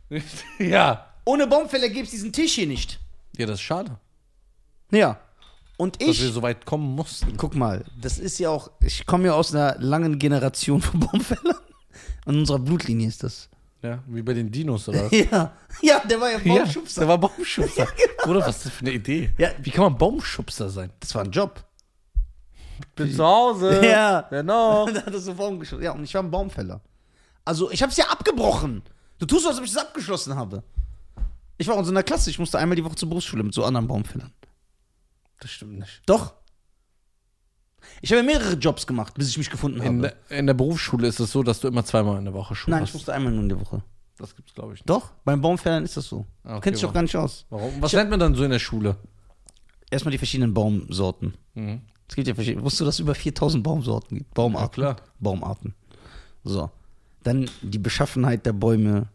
ja. 0.60 1.08
Ohne 1.25 1.48
Baumfäller 1.48 1.90
gäbe 1.90 2.04
es 2.04 2.12
diesen 2.12 2.32
Tisch 2.34 2.54
hier 2.56 2.68
nicht. 2.68 3.00
Ja, 3.38 3.46
das 3.46 3.56
ist 3.56 3.62
schade, 3.62 3.98
Ja. 4.92 5.20
Und 5.78 6.00
dass 6.00 6.08
wir 6.20 6.28
ich. 6.28 6.34
so 6.34 6.42
weit 6.44 6.66
kommen 6.68 6.94
mussten. 6.94 7.36
Guck 7.36 7.56
mal, 7.56 7.84
das 8.00 8.20
ist 8.20 8.38
ja 8.38 8.50
auch. 8.52 8.70
Ich 8.80 9.08
komme 9.08 9.25
ja 9.25 9.34
aus 9.34 9.54
einer 9.56 9.75
langen 9.80 10.20
Generation 10.20 10.80
von 10.82 11.00
Baumfällern. 11.00 11.58
In 12.28 12.38
unserer 12.38 12.60
Blutlinie 12.60 13.08
ist 13.08 13.24
das. 13.24 13.50
Ja, 13.84 14.02
wie 14.08 14.22
bei 14.22 14.34
den 14.34 14.50
Dinos 14.50 14.88
oder 14.88 15.06
was? 15.06 15.12
Ja, 15.32 15.52
ja, 15.82 16.00
der 16.00 16.20
war 16.22 16.32
ja 16.32 16.40
Ja, 16.40 16.56
Baumschubser. 16.63 17.02
der 17.02 17.08
war 17.10 17.18
Baumschubser. 17.18 17.86
Oder 18.25 18.40
was 18.40 18.56
ist 18.58 18.66
das 18.68 18.72
für 18.74 18.82
eine 18.86 18.92
Idee? 18.94 19.34
Ja. 19.38 19.50
Wie 19.62 19.70
kann 19.72 19.84
man 19.84 19.98
Baumschubser 19.98 20.70
sein? 20.70 20.90
Das 21.02 21.13
war 21.13 21.24
ein 21.25 21.32
Job. 21.32 21.62
Bin 22.96 23.12
zu 23.13 23.24
Hause. 23.25 23.86
Ja. 23.86 24.22
Genau. 24.30 24.86
Da 24.94 25.06
hat 25.06 25.13
er 25.13 25.20
so 25.20 25.34
Baum 25.34 25.60
geschubst. 25.60 25.84
Ja, 25.84 25.92
und 25.92 26.04
ich 26.06 26.13
war 26.13 26.24
ein 26.24 26.32
Baumfäller. 26.32 26.80
Also, 27.44 27.70
ich 27.72 27.84
hab's 27.84 27.98
ja 27.98 28.06
abgebrochen. 28.08 28.84
Du 29.20 29.25
tust 29.25 29.44
so, 29.44 29.50
als 29.50 29.58
ob 29.58 29.66
ich 29.66 29.74
das 29.74 29.84
abgeschlossen 29.86 30.36
habe. 30.38 30.63
Ich 31.58 31.68
war 31.68 31.78
in 31.78 31.84
so 31.84 31.92
einer 31.92 32.04
Klasse, 32.04 32.30
ich 32.30 32.40
musste 32.40 32.58
einmal 32.58 32.78
die 32.78 32.86
Woche 32.86 32.96
zur 32.96 33.10
Berufsschule 33.10 33.44
mit 33.44 33.54
so 33.54 33.66
anderen 33.66 33.88
Baumfällern. 33.88 34.32
Das 35.42 35.52
stimmt 35.52 35.80
nicht. 35.80 36.02
Doch. 36.06 36.34
Ich 38.02 38.12
habe 38.12 38.24
mehrere 38.24 38.54
Jobs 38.54 38.86
gemacht, 38.88 39.13
bis 39.16 39.30
ich 39.30 39.38
mich 39.38 39.50
gefunden 39.50 39.80
habe. 39.80 39.90
In 39.90 40.02
der, 40.02 40.13
in 40.30 40.48
der 40.48 40.54
Berufsschule 40.54 41.08
ist 41.08 41.20
es 41.20 41.32
so, 41.32 41.44
dass 41.44 41.60
du 41.60 41.68
immer 41.68 41.84
zweimal 41.86 42.18
in 42.18 42.25
der 42.25 42.34
Woche 42.34 42.56
schubst. 42.56 42.70
Nein, 42.70 42.84
ich 42.84 42.94
musste 42.94 43.13
einmal 43.13 43.32
nur 43.32 43.44
in 43.44 43.50
der 43.50 43.60
Woche. 43.60 43.84
Das 44.18 44.36
gibt's, 44.36 44.54
glaube 44.54 44.74
ich, 44.74 44.80
nicht. 44.80 44.90
Doch, 44.90 45.12
beim 45.25 45.42
Baumfällern 45.42 45.84
ist 45.84 45.98
das 45.98 46.06
so. 46.08 46.25
Ah, 46.44 46.50
Du 46.50 46.56
okay, 46.58 46.62
kennst 46.66 46.78
dich 46.78 46.82
doch 46.82 46.90
warum? 46.90 46.94
gar 46.94 47.02
nicht 47.04 47.16
aus. 47.16 47.46
Warum? 47.50 47.82
Was 47.82 47.92
lernt 47.94 48.10
man 48.12 48.20
dann 48.20 48.36
so 48.36 48.44
in 48.44 48.52
der 48.52 48.60
Schule? 48.60 48.96
Erstmal 49.90 50.12
die 50.12 50.18
verschiedenen 50.18 50.54
Baumsorten. 50.54 51.34
Mhm. 51.56 51.82
Es 52.08 52.16
gibt 52.16 52.28
ja 52.28 52.36
verschiedene. 52.36 52.63
Wusstest 52.63 52.82
du, 52.82 52.86
dass 52.86 52.96
es 52.96 53.00
über 53.00 53.16
4000 53.16 53.63
Baumsorten 53.63 54.18
gibt? 54.20 54.34
Baumarten. 54.34 54.84
Ja, 54.84 54.94
klar. 54.94 55.08
Baumarten. 55.20 55.74
So. 56.44 56.70
Dann 57.24 57.50
die 57.62 57.80
Beschaffenheit 57.80 58.46
der 58.46 58.54
Bäume, 58.54 59.08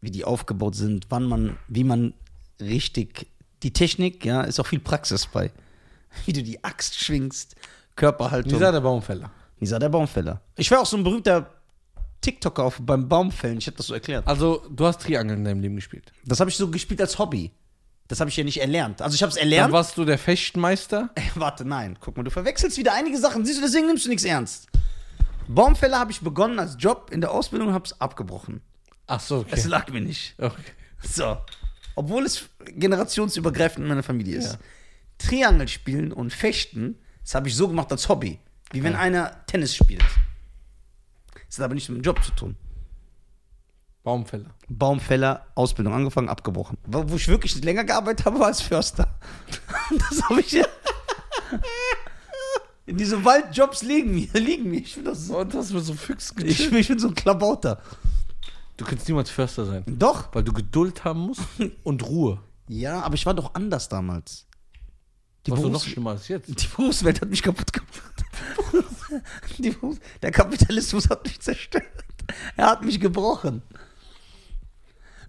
wie 0.00 0.10
die 0.10 0.24
aufgebaut 0.24 0.74
sind, 0.74 1.06
wann 1.10 1.24
man, 1.24 1.56
wie 1.68 1.84
man 1.84 2.14
richtig. 2.60 3.26
Die 3.62 3.72
Technik, 3.72 4.24
ja, 4.24 4.40
ist 4.42 4.58
auch 4.58 4.66
viel 4.66 4.80
Praxis 4.80 5.26
bei. 5.26 5.50
Wie 6.26 6.32
du 6.32 6.42
die 6.42 6.62
Axt 6.64 6.98
schwingst, 7.02 7.54
Körperhaltung. 7.96 8.52
Nisa 8.52 8.72
der 8.72 8.80
Baumfäller. 8.80 9.30
Nisa 9.58 9.78
der 9.78 9.88
Baumfäller. 9.88 10.40
Ich 10.56 10.70
war 10.70 10.80
auch 10.80 10.86
so 10.86 10.96
ein 10.96 11.04
berühmter 11.04 11.50
TikToker 12.20 12.64
auf, 12.64 12.78
beim 12.80 13.08
Baumfällen. 13.08 13.58
Ich 13.58 13.66
habe 13.66 13.76
das 13.76 13.86
so 13.86 13.94
erklärt. 13.94 14.26
Also, 14.26 14.62
du 14.70 14.86
hast 14.86 15.00
Triangel 15.02 15.36
in 15.36 15.44
deinem 15.44 15.60
Leben 15.60 15.76
gespielt. 15.76 16.12
Das 16.24 16.40
habe 16.40 16.50
ich 16.50 16.56
so 16.56 16.70
gespielt 16.70 17.00
als 17.00 17.18
Hobby. 17.18 17.50
Das 18.08 18.18
habe 18.20 18.28
ich 18.28 18.36
ja 18.36 18.42
nicht 18.44 18.60
erlernt. 18.60 19.00
Also 19.02 19.14
ich 19.14 19.22
habe 19.22 19.28
es 19.30 19.36
Dann 19.36 19.44
erlernt. 19.44 19.72
warst 19.72 19.96
du 19.96 20.04
der 20.04 20.18
Fechtmeister. 20.18 21.10
Ey, 21.14 21.22
warte, 21.36 21.64
nein. 21.64 21.96
Guck 22.00 22.16
mal, 22.16 22.24
du 22.24 22.30
verwechselst 22.30 22.76
wieder 22.76 22.92
einige 22.92 23.16
Sachen. 23.18 23.44
Siehst 23.46 23.58
du, 23.58 23.62
deswegen 23.62 23.86
nimmst 23.86 24.04
du 24.04 24.08
nichts 24.08 24.24
ernst. 24.24 24.66
Baumfäller 25.46 25.98
habe 26.00 26.10
ich 26.10 26.20
begonnen 26.20 26.58
als 26.58 26.76
Job 26.78 27.10
in 27.12 27.20
der 27.20 27.30
Ausbildung 27.30 27.68
und 27.68 27.74
habe 27.74 27.84
es 27.84 28.00
abgebrochen. 28.00 28.60
Ach 29.06 29.20
so, 29.20 29.44
Es 29.50 29.60
okay. 29.60 29.68
lag 29.68 29.88
mir 29.90 30.00
nicht. 30.00 30.34
okay. 30.38 30.72
So. 31.02 31.36
Obwohl 31.94 32.24
es 32.26 32.48
generationsübergreifend 32.66 33.84
in 33.84 33.88
meiner 33.88 34.02
Familie 34.02 34.38
ist. 34.38 34.58
Triangel 35.20 35.68
spielen 35.68 36.12
und 36.12 36.32
Fechten, 36.32 36.98
das 37.22 37.34
habe 37.34 37.48
ich 37.48 37.54
so 37.54 37.68
gemacht 37.68 37.90
als 37.92 38.08
Hobby. 38.08 38.38
Wie 38.72 38.82
wenn 38.82 38.94
einer 38.94 39.44
Tennis 39.46 39.74
spielt. 39.74 40.04
Das 41.48 41.58
hat 41.58 41.64
aber 41.64 41.74
nichts 41.74 41.88
mit 41.88 41.98
dem 41.98 42.02
Job 42.02 42.22
zu 42.22 42.30
tun. 42.32 42.56
Baumfäller. 44.02 44.50
Baumfäller, 44.68 45.46
Ausbildung 45.54 45.92
angefangen, 45.92 46.28
abgebrochen. 46.28 46.78
Wo 46.86 47.16
ich 47.16 47.28
wirklich 47.28 47.62
länger 47.62 47.84
gearbeitet 47.84 48.24
habe, 48.24 48.38
war 48.38 48.46
als 48.46 48.62
Förster. 48.62 49.14
Das 50.10 50.22
habe 50.22 50.40
ich 50.40 50.52
ja. 50.52 50.64
In 52.86 52.96
diese 52.96 53.24
Waldjobs 53.24 53.82
liegen 53.82 54.14
mir, 54.14 54.28
liegen 54.34 54.70
mir. 54.70 54.80
Ich 54.80 54.94
bin, 54.94 55.04
das 55.04 55.26
so, 55.26 55.38
Und 55.38 55.52
hast 55.52 55.72
mit 55.72 55.84
so 55.84 55.94
Füchsen 55.94 56.46
ich, 56.46 56.72
ich 56.72 56.88
bin 56.88 56.98
so 56.98 57.08
ein 57.08 57.14
Klabauter. 57.14 57.82
Du 58.76 58.84
kannst 58.84 59.08
niemals 59.08 59.30
Förster 59.30 59.66
sein. 59.66 59.82
Doch. 59.86 60.32
Weil 60.32 60.44
du 60.44 60.52
Geduld 60.52 61.04
haben 61.04 61.20
musst 61.20 61.42
und 61.82 62.06
Ruhe. 62.06 62.40
Ja, 62.68 63.00
aber 63.02 63.14
ich 63.16 63.26
war 63.26 63.34
doch 63.34 63.54
anders 63.54 63.88
damals. 63.88 64.46
Die, 65.46 65.50
Was 65.52 65.60
du 65.60 65.66
noch 65.66 65.72
Berufs 65.72 65.86
schlimmer 65.86 66.10
als 66.10 66.28
jetzt. 66.28 66.48
die 66.48 66.66
Berufswelt 66.66 67.20
hat 67.20 67.30
mich 67.30 67.42
kaputt 67.42 67.72
gemacht. 67.72 69.24
Die 69.58 69.70
Berufs 69.70 69.98
Der 70.22 70.30
Kapitalismus 70.30 71.08
hat 71.08 71.24
mich 71.24 71.40
zerstört. 71.40 71.84
Er 72.56 72.66
hat 72.66 72.84
mich 72.84 73.00
gebrochen. 73.00 73.62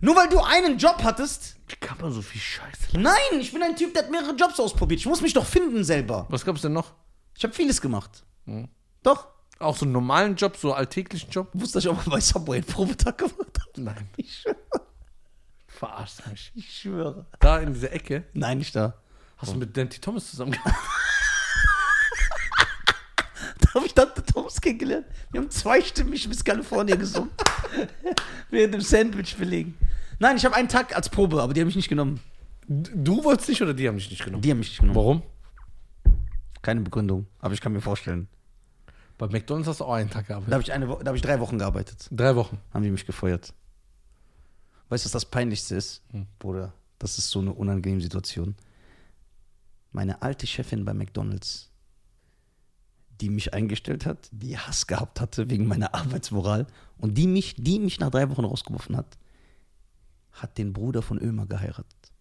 Nur 0.01 0.15
weil 0.15 0.29
du 0.29 0.39
einen 0.39 0.77
Job 0.77 0.97
hattest. 1.03 1.55
Wie 1.67 1.75
kann 1.75 1.97
man 2.01 2.11
so 2.11 2.21
viel 2.21 2.41
Scheiße 2.41 2.99
Nein, 2.99 3.39
ich 3.39 3.53
bin 3.53 3.63
ein 3.63 3.75
Typ, 3.75 3.93
der 3.93 4.03
hat 4.03 4.11
mehrere 4.11 4.35
Jobs 4.35 4.59
ausprobiert. 4.59 4.99
Ich 4.99 5.05
muss 5.05 5.21
mich 5.21 5.33
doch 5.33 5.45
finden 5.45 5.83
selber. 5.83 6.25
Was 6.29 6.43
gab's 6.43 6.61
denn 6.61 6.73
noch? 6.73 6.93
Ich 7.37 7.43
habe 7.43 7.53
vieles 7.53 7.79
gemacht. 7.81 8.23
Mhm. 8.45 8.67
Doch. 9.03 9.27
Auch 9.59 9.77
so 9.77 9.85
einen 9.85 9.91
normalen 9.93 10.35
Job, 10.35 10.57
so 10.57 10.73
alltäglichen 10.73 11.29
Job? 11.29 11.49
Wusste 11.53 11.79
ich 11.79 11.87
auch 11.87 11.95
mal 11.95 12.13
bei 12.13 12.19
Subway 12.19 12.57
einen 12.57 12.65
Probetag 12.65 13.17
gemacht 13.19 13.59
habe. 13.59 13.81
Nein. 13.81 14.09
Ich 14.17 14.39
schwöre. 14.41 14.57
Verarsch 15.67 16.25
mich. 16.29 16.51
Ich 16.55 16.79
schwöre. 16.81 17.25
Da 17.39 17.59
in 17.59 17.73
dieser 17.73 17.91
Ecke 17.93 18.25
Nein, 18.33 18.57
nicht 18.57 18.75
da. 18.75 18.95
Hast 19.41 19.53
du 19.53 19.57
mit 19.57 19.75
Dante 19.75 19.99
Thomas 19.99 20.29
zusammengearbeitet. 20.31 20.79
Da 23.59 23.73
habe 23.75 23.85
ich 23.85 23.93
Tante 23.93 24.23
Thomas 24.23 24.59
kennengelernt. 24.59 25.05
Wir 25.31 25.39
haben 25.41 25.49
zweistimmig 25.49 26.27
bis 26.27 26.43
Kalifornien 26.43 26.99
gesungen. 26.99 27.31
Während 28.49 28.73
dem 28.73 28.81
Sandwich 28.81 29.35
belegen. 29.37 29.77
Nein, 30.19 30.35
ich 30.37 30.45
habe 30.45 30.55
einen 30.55 30.67
Tag 30.67 30.95
als 30.95 31.09
Probe, 31.09 31.41
aber 31.41 31.53
die 31.53 31.61
haben 31.61 31.67
mich 31.67 31.75
nicht 31.77 31.87
genommen. 31.89 32.19
Du 32.67 33.23
wolltest 33.23 33.49
nicht 33.49 33.61
oder 33.61 33.73
die 33.73 33.87
haben 33.87 33.97
dich 33.97 34.09
nicht 34.09 34.23
genommen? 34.23 34.41
Die 34.41 34.51
haben 34.51 34.59
mich 34.59 34.69
nicht 34.69 34.79
genommen. 34.79 34.95
Warum? 34.95 35.23
Keine 36.61 36.81
Begründung, 36.81 37.27
aber 37.39 37.53
ich 37.53 37.61
kann 37.61 37.71
mir 37.73 37.81
vorstellen. 37.81 38.27
Bei 39.17 39.27
McDonalds 39.27 39.67
hast 39.69 39.79
du 39.79 39.85
auch 39.85 39.93
einen 39.93 40.09
Tag 40.09 40.27
Da 40.27 40.33
gearbeitet. 40.39 40.53
habe 40.53 40.63
ich, 40.63 40.73
eine 40.73 40.89
Wo- 40.89 40.95
da 41.01 41.09
hab 41.09 41.15
ich 41.15 41.21
drei 41.21 41.39
Wochen 41.39 41.57
gearbeitet. 41.57 42.07
Drei 42.11 42.35
Wochen. 42.35 42.59
Haben 42.73 42.83
die 42.83 42.91
mich 42.91 43.05
gefeuert. 43.05 43.53
Weißt 44.89 45.05
du, 45.05 45.07
was 45.07 45.11
das 45.13 45.25
Peinlichste 45.25 45.75
ist? 45.75 46.01
Bruder, 46.39 46.73
das 46.99 47.17
ist 47.17 47.29
so 47.29 47.39
eine 47.39 47.53
unangenehme 47.53 48.01
Situation. 48.01 48.55
Meine 49.91 50.21
alte 50.21 50.47
Chefin 50.47 50.85
bei 50.85 50.93
McDonalds, 50.93 51.69
die 53.19 53.29
mich 53.29 53.53
eingestellt 53.53 54.05
hat, 54.05 54.29
die 54.31 54.57
Hass 54.57 54.87
gehabt 54.87 55.21
hatte 55.21 55.49
wegen 55.49 55.67
meiner 55.67 55.93
Arbeitsmoral 55.93 56.65
und 56.97 57.17
die 57.17 57.27
mich, 57.27 57.55
die 57.57 57.79
mich 57.79 57.99
nach 57.99 58.09
drei 58.09 58.29
Wochen 58.29 58.45
rausgeworfen 58.45 58.97
hat, 58.97 59.17
hat 60.31 60.57
den 60.57 60.73
Bruder 60.73 61.01
von 61.01 61.19
Ömer 61.19 61.45
geheiratet. 61.45 62.11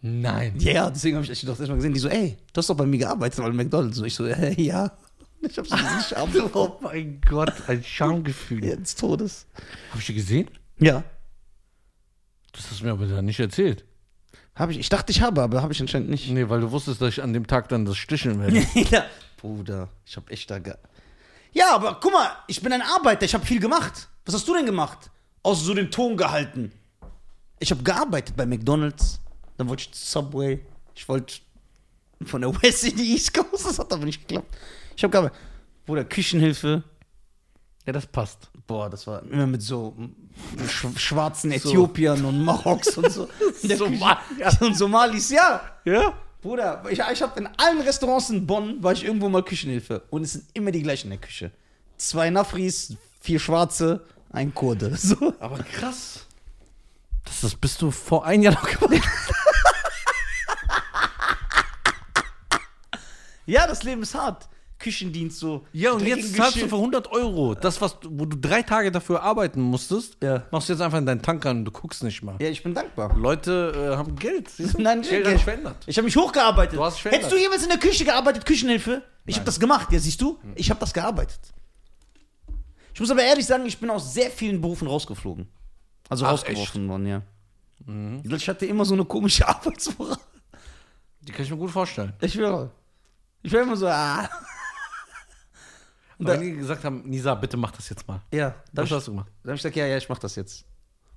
Nein. 0.00 0.54
Ja, 0.58 0.90
deswegen 0.90 1.16
habe 1.16 1.24
ich 1.24 1.30
echt 1.30 1.44
doch 1.44 1.58
erstmal 1.58 1.76
gesehen, 1.76 1.94
die 1.94 2.00
so, 2.00 2.08
ey, 2.08 2.36
du 2.52 2.58
hast 2.58 2.70
doch 2.70 2.76
bei 2.76 2.86
mir 2.86 2.98
gearbeitet, 2.98 3.42
weil 3.42 3.52
McDonalds. 3.52 3.98
Und 3.98 4.06
ich 4.06 4.14
so, 4.14 4.26
äh, 4.26 4.60
ja. 4.60 4.92
Ich 5.40 5.56
habe 5.56 5.68
so 5.68 5.76
nicht 5.76 6.14
abgeworfen. 6.16 6.52
Oh 6.56 6.78
mein 6.82 7.20
Gott, 7.20 7.68
ein 7.68 7.84
Schamgefühl. 7.84 8.64
Jetzt 8.64 8.98
Todes. 8.98 9.46
Hab 9.92 10.00
ich 10.00 10.06
die 10.06 10.14
gesehen? 10.14 10.48
Ja. 10.80 11.04
Das 12.50 12.68
hast 12.68 12.80
du 12.80 12.84
mir 12.86 12.90
aber 12.90 13.06
dann 13.06 13.24
nicht 13.24 13.38
erzählt. 13.38 13.84
Habe 14.58 14.72
ich. 14.72 14.78
Ich 14.78 14.88
dachte, 14.88 15.12
ich 15.12 15.22
habe, 15.22 15.42
aber 15.42 15.62
habe 15.62 15.72
ich 15.72 15.80
anscheinend 15.80 16.10
nicht. 16.10 16.28
Nee, 16.28 16.48
weil 16.48 16.60
du 16.60 16.72
wusstest, 16.72 17.00
dass 17.00 17.10
ich 17.10 17.22
an 17.22 17.32
dem 17.32 17.46
Tag 17.46 17.68
dann 17.68 17.84
das 17.84 17.96
Sticheln 17.96 18.40
werde. 18.40 18.66
ja. 18.90 19.04
Bruder, 19.36 19.88
ich 20.04 20.16
habe 20.16 20.30
echt 20.32 20.50
da. 20.50 20.58
Ge 20.58 20.74
ja, 21.52 21.74
aber 21.74 21.98
guck 22.00 22.12
mal, 22.12 22.28
ich 22.46 22.60
bin 22.60 22.72
ein 22.72 22.82
Arbeiter, 22.82 23.24
ich 23.24 23.34
habe 23.34 23.46
viel 23.46 23.60
gemacht. 23.60 24.08
Was 24.26 24.34
hast 24.34 24.46
du 24.46 24.54
denn 24.54 24.66
gemacht? 24.66 25.10
Außer 25.42 25.64
so 25.64 25.74
den 25.74 25.90
Ton 25.90 26.16
gehalten. 26.16 26.72
Ich 27.58 27.70
habe 27.70 27.82
gearbeitet 27.82 28.36
bei 28.36 28.46
McDonalds, 28.46 29.20
dann 29.56 29.68
wollte 29.68 29.84
ich 29.84 29.98
Subway, 29.98 30.60
ich 30.94 31.08
wollte 31.08 31.36
von 32.24 32.42
der 32.42 32.52
West 32.62 32.84
in 32.84 32.96
die 32.96 33.12
East 33.12 33.32
Coast, 33.32 33.64
das 33.64 33.78
hat 33.78 33.92
aber 33.92 34.04
nicht 34.04 34.26
geklappt. 34.26 34.56
Ich 34.96 35.02
habe 35.02 35.10
gearbeitet. 35.10 35.38
Bruder, 35.86 36.04
Küchenhilfe. 36.04 36.82
Ja, 37.88 37.92
das 37.92 38.04
passt. 38.04 38.50
Boah, 38.66 38.90
das 38.90 39.06
war 39.06 39.22
immer 39.22 39.46
mit 39.46 39.62
so 39.62 39.96
sch 40.68 40.88
schwarzen 40.98 41.50
Äthiopiern 41.52 42.22
und 42.22 42.44
Maroks 42.44 42.88
und 42.98 43.10
so. 43.10 43.28
Somalier. 43.62 44.58
Und 44.60 44.76
Somalis, 44.76 45.30
ja. 45.30 45.62
Ja? 45.86 46.12
Bruder, 46.42 46.84
ich, 46.90 46.98
ich 46.98 47.22
habe 47.22 47.40
in 47.40 47.46
allen 47.56 47.80
Restaurants 47.80 48.28
in 48.28 48.46
Bonn 48.46 48.82
war 48.82 48.92
ich 48.92 49.06
irgendwo 49.06 49.30
mal 49.30 49.42
Küchenhilfe 49.42 50.02
und 50.10 50.22
es 50.22 50.34
sind 50.34 50.44
immer 50.52 50.70
die 50.70 50.82
gleichen 50.82 51.06
in 51.06 51.18
der 51.18 51.26
Küche. 51.26 51.50
Zwei 51.96 52.28
Nafris, 52.28 52.94
vier 53.22 53.38
Schwarze, 53.38 54.04
ein 54.32 54.52
Kurde. 54.52 54.94
So. 54.98 55.32
Aber 55.40 55.60
krass. 55.60 56.26
Das, 57.24 57.40
das 57.40 57.54
bist 57.54 57.80
du 57.80 57.90
vor 57.90 58.26
ein 58.26 58.42
Jahr 58.42 58.52
noch 58.52 58.68
gemacht. 58.68 59.02
Ja, 63.46 63.66
das 63.66 63.82
Leben 63.82 64.02
ist 64.02 64.14
hart. 64.14 64.46
Küchendienst 64.78 65.38
so. 65.38 65.66
Ja, 65.72 65.92
und 65.92 66.06
jetzt 66.06 66.36
zahlst 66.36 66.54
du 66.56 66.60
Geschirr. 66.60 66.68
für 66.68 66.76
100 66.76 67.10
Euro. 67.12 67.54
Das, 67.54 67.80
was, 67.80 67.98
du- 67.98 68.08
wo 68.12 68.26
du 68.26 68.36
drei 68.36 68.62
Tage 68.62 68.92
dafür 68.92 69.22
arbeiten 69.22 69.60
musstest, 69.60 70.16
Ja. 70.22 70.44
machst 70.52 70.68
du 70.68 70.72
jetzt 70.72 70.82
einfach 70.82 70.98
in 70.98 71.06
deinen 71.06 71.20
Tank 71.22 71.44
an 71.46 71.58
und 71.58 71.64
du 71.64 71.70
guckst 71.72 72.02
nicht 72.04 72.22
mal. 72.22 72.36
Ja, 72.40 72.48
ich 72.48 72.62
bin 72.62 72.74
dankbar. 72.74 73.16
Leute 73.16 73.90
äh, 73.92 73.96
haben 73.96 74.14
Geld. 74.16 74.48
Du? 74.56 74.80
Nein, 74.80 75.02
Geld 75.02 75.24
Geld. 75.24 75.40
verändert. 75.40 75.76
Ich 75.86 75.96
habe 75.98 76.04
mich 76.04 76.16
hochgearbeitet. 76.16 76.78
Du 76.78 76.84
hast 76.84 76.98
verändert. 77.00 77.24
Hättest 77.24 77.36
du 77.36 77.42
jemals 77.42 77.62
in 77.64 77.68
der 77.70 77.78
Küche 77.78 78.04
gearbeitet, 78.04 78.46
Küchenhilfe? 78.46 79.02
Ich 79.26 79.34
habe 79.36 79.44
das 79.46 79.58
gemacht, 79.60 79.92
ja, 79.92 79.98
siehst 79.98 80.20
du? 80.22 80.38
Ich 80.54 80.70
habe 80.70 80.78
das 80.80 80.94
gearbeitet. 80.94 81.40
Ich 82.94 83.00
muss 83.00 83.10
aber 83.10 83.22
ehrlich 83.22 83.46
sagen, 83.46 83.66
ich 83.66 83.78
bin 83.78 83.90
aus 83.90 84.14
sehr 84.14 84.30
vielen 84.30 84.60
Berufen 84.60 84.88
rausgeflogen. 84.88 85.48
Also 86.08 86.24
Ach, 86.24 86.32
rausgeworfen 86.32 86.88
worden, 86.88 87.06
ja. 87.06 87.22
Ich 88.36 88.48
hatte 88.48 88.66
immer 88.66 88.84
so 88.84 88.94
eine 88.94 89.04
komische 89.04 89.46
Arbeitsmoral. 89.48 90.16
Die 91.20 91.32
kann 91.32 91.44
ich 91.44 91.50
mir 91.50 91.56
gut 91.56 91.70
vorstellen. 91.70 92.12
Ich 92.20 92.32
schwöre. 92.32 92.70
Ich 93.42 93.52
war 93.52 93.60
immer 93.62 93.76
so, 93.76 93.86
ah. 93.86 94.28
Und 96.18 96.26
Aber 96.26 96.34
da, 96.34 96.40
wenn 96.40 96.50
die 96.52 96.56
gesagt 96.56 96.84
haben, 96.84 97.02
Nisa, 97.08 97.34
bitte 97.36 97.56
mach 97.56 97.70
das 97.70 97.88
jetzt 97.88 98.06
mal. 98.08 98.20
ja, 98.32 98.50
da 98.72 98.82
Was 98.82 98.82
hab 98.82 98.84
ich, 98.86 98.92
hast 98.92 99.06
du 99.06 99.10
gemacht? 99.12 99.30
da 99.42 99.50
hab 99.50 99.56
ich 99.56 99.62
gesagt, 99.62 99.76
ja, 99.76 99.86
ja, 99.86 99.96
ich 99.96 100.08
mach 100.08 100.18
das 100.18 100.34
jetzt. 100.36 100.64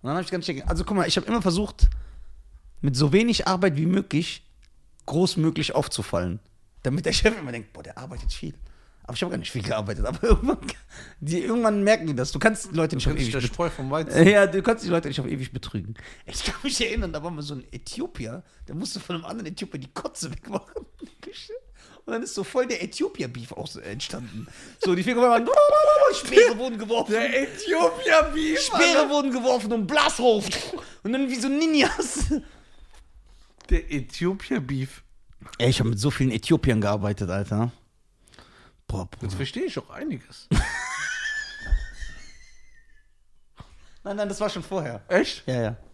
Und 0.01 0.07
dann 0.07 0.15
habe 0.15 0.23
ich 0.23 0.31
ganz 0.31 0.45
schnell, 0.45 0.61
also 0.63 0.83
guck 0.83 0.95
mal, 0.97 1.07
ich 1.07 1.17
habe 1.17 1.27
immer 1.27 1.41
versucht, 1.41 1.89
mit 2.81 2.95
so 2.95 3.11
wenig 3.11 3.47
Arbeit 3.47 3.77
wie 3.77 3.85
möglich 3.85 4.47
großmöglich 5.05 5.73
aufzufallen. 5.75 6.39
Damit 6.83 7.05
der 7.05 7.13
Chef 7.13 7.37
immer 7.37 7.51
denkt, 7.51 7.73
boah, 7.73 7.83
der 7.83 7.97
arbeitet 7.97 8.31
viel. 8.31 8.55
Aber 9.03 9.13
ich 9.15 9.21
habe 9.23 9.31
gar 9.31 9.37
nicht 9.37 9.51
viel 9.51 9.63
gearbeitet. 9.63 10.05
Aber 10.07 10.23
irgendwann, 10.23 10.57
die, 11.19 11.39
irgendwann 11.43 11.83
merken 11.83 12.07
die 12.07 12.15
das. 12.15 12.31
Du 12.31 12.39
kannst 12.39 12.71
die 12.71 12.75
Leute 12.75 12.95
nicht 12.95 13.07
auf 13.07 13.13
du 13.13 13.19
ewig 13.19 13.45
Spreu 13.45 13.69
vom 13.69 13.89
Weizen? 13.91 14.25
Ja, 14.27 14.47
du 14.47 14.61
kannst 14.61 14.85
die 14.85 14.89
Leute 14.89 15.07
nicht 15.07 15.19
auf 15.19 15.27
ewig 15.27 15.51
betrügen. 15.51 15.95
Ich 16.25 16.43
kann 16.43 16.55
mich 16.63 16.79
erinnern, 16.79 17.11
da 17.11 17.21
war 17.23 17.31
mal 17.31 17.41
so 17.41 17.55
ein 17.55 17.63
Äthiopier, 17.71 18.43
der 18.67 18.75
musste 18.75 18.99
von 18.99 19.17
einem 19.17 19.25
anderen 19.25 19.51
Äthiopier 19.51 19.79
die 19.79 19.91
Kotze 19.93 20.31
wegmachen. 20.31 20.85
der. 21.81 22.05
Und 22.05 22.13
dann 22.13 22.23
ist 22.23 22.33
so 22.33 22.43
voll 22.43 22.65
der 22.67 22.83
Äthiopier-Beef 22.83 23.51
auch 23.53 23.67
so 23.67 23.79
entstanden. 23.79 24.47
So, 24.83 24.95
die 24.95 25.03
Finger 25.03 25.21
waren, 25.21 25.47
Speere 26.15 26.57
wurden 26.57 26.77
geworfen. 26.77 27.13
Äthiopier-Beef. 27.15 28.59
Speere 28.59 29.09
wurden 29.09 29.31
geworfen 29.31 29.71
und 29.71 29.87
Blashof. 29.87 30.45
Und 31.03 31.13
dann 31.13 31.29
wie 31.29 31.35
so 31.35 31.47
Ninjas. 31.47 32.25
Der 33.69 33.91
Äthiopier-Beef. 33.91 35.03
Ey, 35.57 35.69
ich 35.69 35.79
habe 35.79 35.89
mit 35.89 35.99
so 35.99 36.11
vielen 36.11 36.31
Äthiopiern 36.31 36.81
gearbeitet, 36.81 37.29
Alter. 37.29 37.71
Boah, 38.87 39.07
Jetzt 39.11 39.19
Bruder. 39.19 39.35
verstehe 39.37 39.63
ich 39.65 39.77
auch 39.79 39.89
einiges. 39.89 40.47
Nein, 44.03 44.15
nein, 44.15 44.29
das 44.29 44.39
war 44.41 44.49
schon 44.49 44.63
vorher. 44.63 45.03
Echt? 45.07 45.43
Ja, 45.47 45.61
ja. 45.61 45.77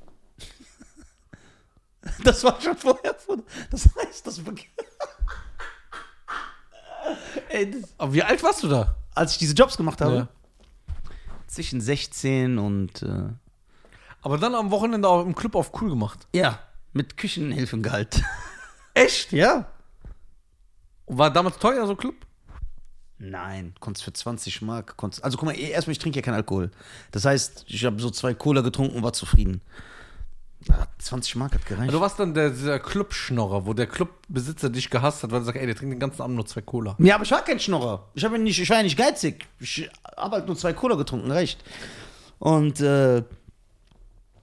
Das 2.24 2.42
war 2.44 2.60
schon 2.62 2.78
vorher. 2.78 3.16
Das 3.70 3.90
heißt, 3.98 4.26
das 4.26 4.42
Ey, 7.50 7.76
Aber 7.98 8.14
wie 8.14 8.24
alt 8.24 8.42
warst 8.44 8.64
du 8.64 8.68
da? 8.68 8.96
als 9.16 9.32
ich 9.34 9.38
diese 9.40 9.54
Jobs 9.56 9.78
gemacht 9.78 10.00
habe, 10.02 10.16
Ja. 10.16 10.28
zwischen 11.48 11.82
16 11.82 12.58
und 12.60 13.02
äh, 13.02 13.30
Aber 14.22 14.38
dann 14.38 14.54
am 14.56 14.70
Wochenende 14.72 15.08
auch 15.08 15.26
im 15.26 15.34
Club 15.36 15.56
auf 15.56 15.72
cool 15.82 15.90
gemacht. 15.90 16.28
ja, 16.34 16.60
mit 16.94 17.18
Küchenhilfengehalt. 17.18 18.22
Echt? 18.94 19.32
ja? 19.32 19.66
War 21.08 21.32
damals 21.32 21.58
teuer 21.60 21.86
so 21.88 21.96
Club? 21.96 22.16
Nein, 23.20 23.74
konntest 23.80 24.04
für 24.04 24.14
20 24.14 24.62
Mark. 24.62 24.96
Konntest, 24.98 25.24
also 25.24 25.38
guck 25.38 25.46
mal, 25.48 25.56
eh, 25.56 25.70
erstmal, 25.72 25.94
ich 25.94 26.00
trinke 26.00 26.18
ja 26.20 26.22
keinen 26.22 26.36
Alkohol. 26.36 26.70
Das 27.12 27.26
heißt, 27.26 27.66
ich 27.68 27.84
habe 27.86 28.00
so 28.00 28.12
zwei 28.12 28.34
Cola 28.36 28.62
getrunken 28.62 28.96
und 28.98 29.04
war 29.04 29.14
zufrieden. 29.14 29.62
Ja, 30.68 30.88
20 31.00 31.36
Mark 31.36 31.54
hat 31.54 31.66
gereicht. 31.66 31.94
Du 31.94 32.02
warst 32.02 32.20
dann 32.20 32.34
der, 32.34 32.50
dieser 32.50 32.80
Clubschnorrer, 32.80 33.66
wo 33.66 33.74
der 33.74 33.88
Clubbesitzer 33.88 34.70
dich 34.70 34.90
gehasst 34.90 35.24
hat, 35.24 35.32
weil 35.32 35.42
er 35.42 35.46
sagt, 35.46 35.58
ey, 35.58 35.66
der 35.66 35.76
trinkt 35.76 35.94
den 35.94 36.00
ganzen 36.00 36.22
Abend 36.22 36.36
nur 36.36 36.46
zwei 36.46 36.62
Cola. 36.62 36.96
Ja, 37.00 37.16
aber 37.16 37.24
ich 37.24 37.32
war 37.32 37.44
kein 37.44 37.60
Schnorrer. 37.60 38.08
Ich, 38.14 38.24
hab 38.26 38.32
nicht, 38.34 38.60
ich 38.60 38.70
war 38.70 38.78
ja 38.78 38.84
nicht 38.84 38.98
geizig. 38.98 39.46
Ich 39.60 39.90
habe 40.16 40.38
halt 40.38 40.48
nur 40.48 40.58
zwei 40.58 40.74
Cola 40.74 40.96
getrunken, 40.96 41.32
reicht. 41.32 41.64
Und, 42.40 42.82
äh, 42.82 43.24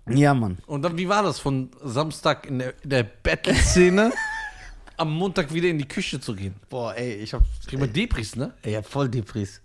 ja, 0.08 0.34
Mann. 0.34 0.58
Und 0.66 0.82
dann, 0.82 0.98
wie 0.98 1.08
war 1.08 1.22
das 1.22 1.38
von 1.38 1.70
Samstag 1.82 2.46
in 2.46 2.58
der, 2.58 2.74
in 2.82 2.90
der 2.90 3.04
Battle-Szene 3.04 4.12
am 4.96 5.12
Montag 5.14 5.52
wieder 5.52 5.68
in 5.68 5.78
die 5.78 5.88
Küche 5.88 6.20
zu 6.20 6.34
gehen? 6.34 6.54
Boah, 6.68 6.94
ey, 6.94 7.14
ich 7.14 7.32
hab. 7.32 7.42
Man 7.72 7.92
Depris, 7.92 8.36
ne? 8.36 8.52
Ey, 8.62 8.74
ja, 8.74 8.82
voll 8.82 9.08
Depris. 9.08 9.60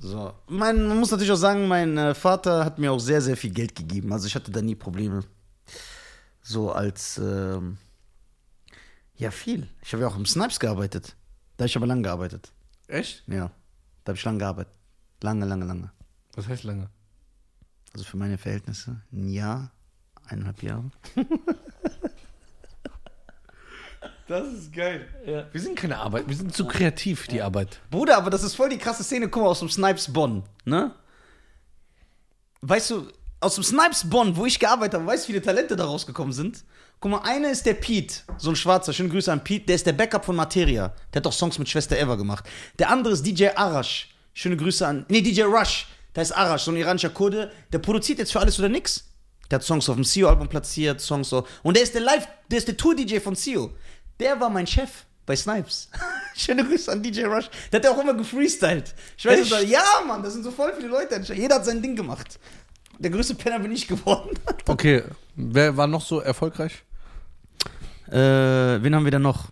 So. 0.00 0.32
Mein, 0.48 0.86
man 0.88 0.98
muss 0.98 1.10
natürlich 1.10 1.32
auch 1.32 1.36
sagen, 1.36 1.68
mein 1.68 1.96
äh, 1.96 2.14
Vater 2.14 2.64
hat 2.64 2.78
mir 2.78 2.92
auch 2.92 2.98
sehr, 2.98 3.20
sehr 3.20 3.36
viel 3.36 3.50
Geld 3.50 3.74
gegeben. 3.74 4.12
Also 4.12 4.26
ich 4.26 4.34
hatte 4.34 4.50
da 4.50 4.60
nie 4.60 4.74
Probleme. 4.74 5.24
So 6.48 6.70
als, 6.70 7.18
ähm, 7.18 7.76
ja, 9.16 9.32
viel. 9.32 9.68
Ich 9.82 9.92
habe 9.92 10.02
ja 10.04 10.08
auch 10.08 10.16
im 10.16 10.26
Snipes 10.26 10.60
gearbeitet. 10.60 11.16
Da 11.56 11.62
habe 11.62 11.66
ich 11.66 11.76
aber 11.76 11.86
lange 11.86 12.02
gearbeitet. 12.02 12.52
Echt? 12.86 13.24
Ja. 13.26 13.50
Da 14.04 14.10
habe 14.10 14.16
ich 14.16 14.24
lange 14.24 14.38
gearbeitet. 14.38 14.72
Lange, 15.22 15.44
lange, 15.44 15.64
lange. 15.64 15.90
Was 16.36 16.46
heißt 16.46 16.62
lange? 16.62 16.88
Also 17.92 18.04
für 18.04 18.16
meine 18.16 18.38
Verhältnisse 18.38 19.00
ein 19.12 19.28
Jahr, 19.28 19.72
eineinhalb 20.26 20.62
Jahre. 20.62 20.90
Das 24.28 24.48
ist 24.48 24.72
geil. 24.72 25.06
Wir 25.52 25.60
sind 25.60 25.76
keine 25.76 25.98
Arbeit, 25.98 26.28
wir 26.28 26.34
sind 26.34 26.52
zu 26.52 26.66
kreativ, 26.66 27.28
die 27.28 27.42
Arbeit. 27.42 27.80
Bruder, 27.92 28.16
aber 28.16 28.28
das 28.28 28.42
ist 28.42 28.56
voll 28.56 28.68
die 28.68 28.76
krasse 28.76 29.04
Szene. 29.04 29.28
Guck 29.28 29.44
mal, 29.44 29.50
aus 29.50 29.60
dem 29.60 29.68
Snipes 29.68 30.12
Bonn, 30.12 30.42
ne? 30.64 30.92
Weißt 32.60 32.90
du, 32.90 33.08
aus 33.46 33.54
dem 33.54 33.64
Snipes 33.64 34.08
Bonn, 34.08 34.36
wo 34.36 34.44
ich 34.44 34.58
gearbeitet 34.58 34.94
habe, 34.94 35.06
weißt 35.06 35.24
du, 35.24 35.28
wie 35.28 35.32
viele 35.34 35.44
Talente 35.44 35.76
da 35.76 35.84
rausgekommen 35.84 36.32
sind? 36.32 36.64
Guck 36.98 37.10
mal, 37.10 37.20
einer 37.20 37.50
ist 37.50 37.64
der 37.64 37.74
Pete, 37.74 38.16
so 38.38 38.50
ein 38.50 38.56
Schwarzer, 38.56 38.92
schöne 38.92 39.08
Grüße 39.08 39.30
an 39.30 39.44
Pete, 39.44 39.66
der 39.66 39.76
ist 39.76 39.86
der 39.86 39.92
Backup 39.92 40.24
von 40.24 40.34
Materia. 40.34 40.92
Der 41.12 41.20
hat 41.20 41.26
auch 41.26 41.32
Songs 41.32 41.58
mit 41.58 41.68
Schwester 41.68 41.96
Eva 41.96 42.16
gemacht. 42.16 42.44
Der 42.78 42.90
andere 42.90 43.12
ist 43.12 43.24
DJ 43.24 43.48
Arash, 43.54 44.08
schöne 44.34 44.56
Grüße 44.56 44.86
an, 44.86 45.06
nee, 45.08 45.20
DJ 45.20 45.42
Rush, 45.42 45.86
da 46.12 46.22
ist 46.22 46.32
Arash, 46.32 46.62
so 46.62 46.72
ein 46.72 46.76
iranischer 46.76 47.10
Kurde, 47.10 47.52
der 47.72 47.78
produziert 47.78 48.18
jetzt 48.18 48.32
für 48.32 48.40
alles 48.40 48.58
oder 48.58 48.68
nix. 48.68 49.04
Der 49.48 49.60
hat 49.60 49.64
Songs 49.64 49.88
auf 49.88 49.94
dem 49.94 50.04
CEO-Album 50.04 50.48
platziert, 50.48 51.00
Songs 51.00 51.28
so. 51.28 51.46
Und 51.62 51.76
der 51.76 51.84
ist 51.84 51.94
der 51.94 52.00
Live, 52.00 52.26
der 52.50 52.58
ist 52.58 52.66
der 52.66 52.76
Tour-DJ 52.76 53.20
von 53.20 53.36
CEO. 53.36 53.70
Der 54.18 54.40
war 54.40 54.50
mein 54.50 54.66
Chef 54.66 55.04
bei 55.24 55.36
Snipes. 55.36 55.88
Schöne 56.34 56.64
Grüße 56.64 56.90
an 56.90 57.02
DJ 57.02 57.26
Rush. 57.26 57.48
Der 57.70 57.78
hat 57.78 57.84
ja 57.84 57.92
auch 57.92 58.00
immer 58.00 58.14
gefreestylt. 58.14 58.94
Ich 59.16 59.24
weiß 59.24 59.38
nicht, 59.38 59.68
ja, 59.68 59.84
Mann, 60.06 60.22
das 60.22 60.32
sind 60.32 60.42
so 60.42 60.50
voll 60.50 60.72
viele 60.74 60.88
Leute. 60.88 61.20
Jeder 61.32 61.56
hat 61.56 61.64
sein 61.64 61.80
Ding 61.80 61.94
gemacht. 61.94 62.38
Der 62.98 63.10
größte 63.10 63.34
Penner 63.34 63.58
bin 63.60 63.72
ich 63.72 63.86
geworden. 63.88 64.30
Okay, 64.68 65.04
wer 65.36 65.76
war 65.76 65.86
noch 65.86 66.00
so 66.00 66.18
erfolgreich? 66.20 66.82
Äh, 68.08 68.14
wen 68.82 68.94
haben 68.96 69.04
wir 69.04 69.12
denn 69.12 69.22
noch? 69.22 69.50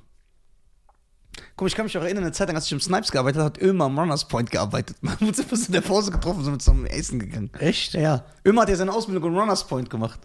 Guck, 1.57 1.69
ich 1.69 1.75
kann 1.77 1.85
mich 1.87 1.97
auch 1.97 2.03
erinnern, 2.03 2.25
eine 2.25 2.33
Zeit 2.33 2.49
lang, 2.49 2.57
als 2.57 2.67
ich 2.67 2.73
im 2.73 2.81
Snipes 2.81 3.13
gearbeitet 3.13 3.39
habe, 3.41 3.47
hat 3.47 3.63
Ömer 3.63 3.85
am 3.85 3.97
Runners 3.97 4.27
Point 4.27 4.51
gearbeitet. 4.51 4.97
Man 5.03 5.21
wurde 5.21 5.39
einfach 5.41 5.57
so 5.57 5.67
in 5.67 5.73
der 5.73 5.83
Pause 5.83 6.11
getroffen, 6.11 6.43
so 6.43 6.51
mit 6.51 6.63
zum 6.63 6.85
Essen 6.87 7.21
gegangen. 7.21 7.51
Echt? 7.61 7.95
Ja. 7.95 8.25
Ömer 8.45 8.63
hat 8.63 8.71
ja 8.71 8.77
seine 8.77 8.93
Ausbildung 8.93 9.31
im 9.33 9.39
Runners 9.39 9.65
Point 9.69 9.89
gemacht. 9.89 10.19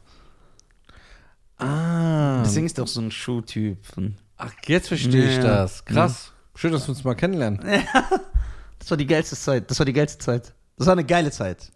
Ah. 1.59 2.41
Deswegen 2.43 2.65
ist 2.65 2.77
er 2.79 2.85
auch 2.85 2.87
so 2.87 3.01
ein 3.01 3.11
Schuhtyp. 3.11 3.77
Ach, 4.37 4.51
jetzt 4.65 4.87
verstehe 4.87 5.29
ich 5.29 5.37
Ja. 5.37 5.43
das. 5.43 5.85
Krass. 5.85 6.31
Schön, 6.55 6.71
dass 6.71 6.87
wir 6.87 6.89
uns 6.95 7.03
mal 7.03 7.15
kennenlernen. 7.15 7.59
Das 8.79 8.89
war 8.91 8.97
die 8.97 9.05
geilste 9.07 9.35
Zeit. 9.35 9.69
Das 9.69 9.77
war 9.77 9.85
die 9.85 9.91
geilste 9.93 10.17
Zeit. 10.17 10.53
Das 10.77 10.87
war 10.87 10.93
eine 10.93 11.03
geile 11.03 11.29
Zeit. 11.31 11.69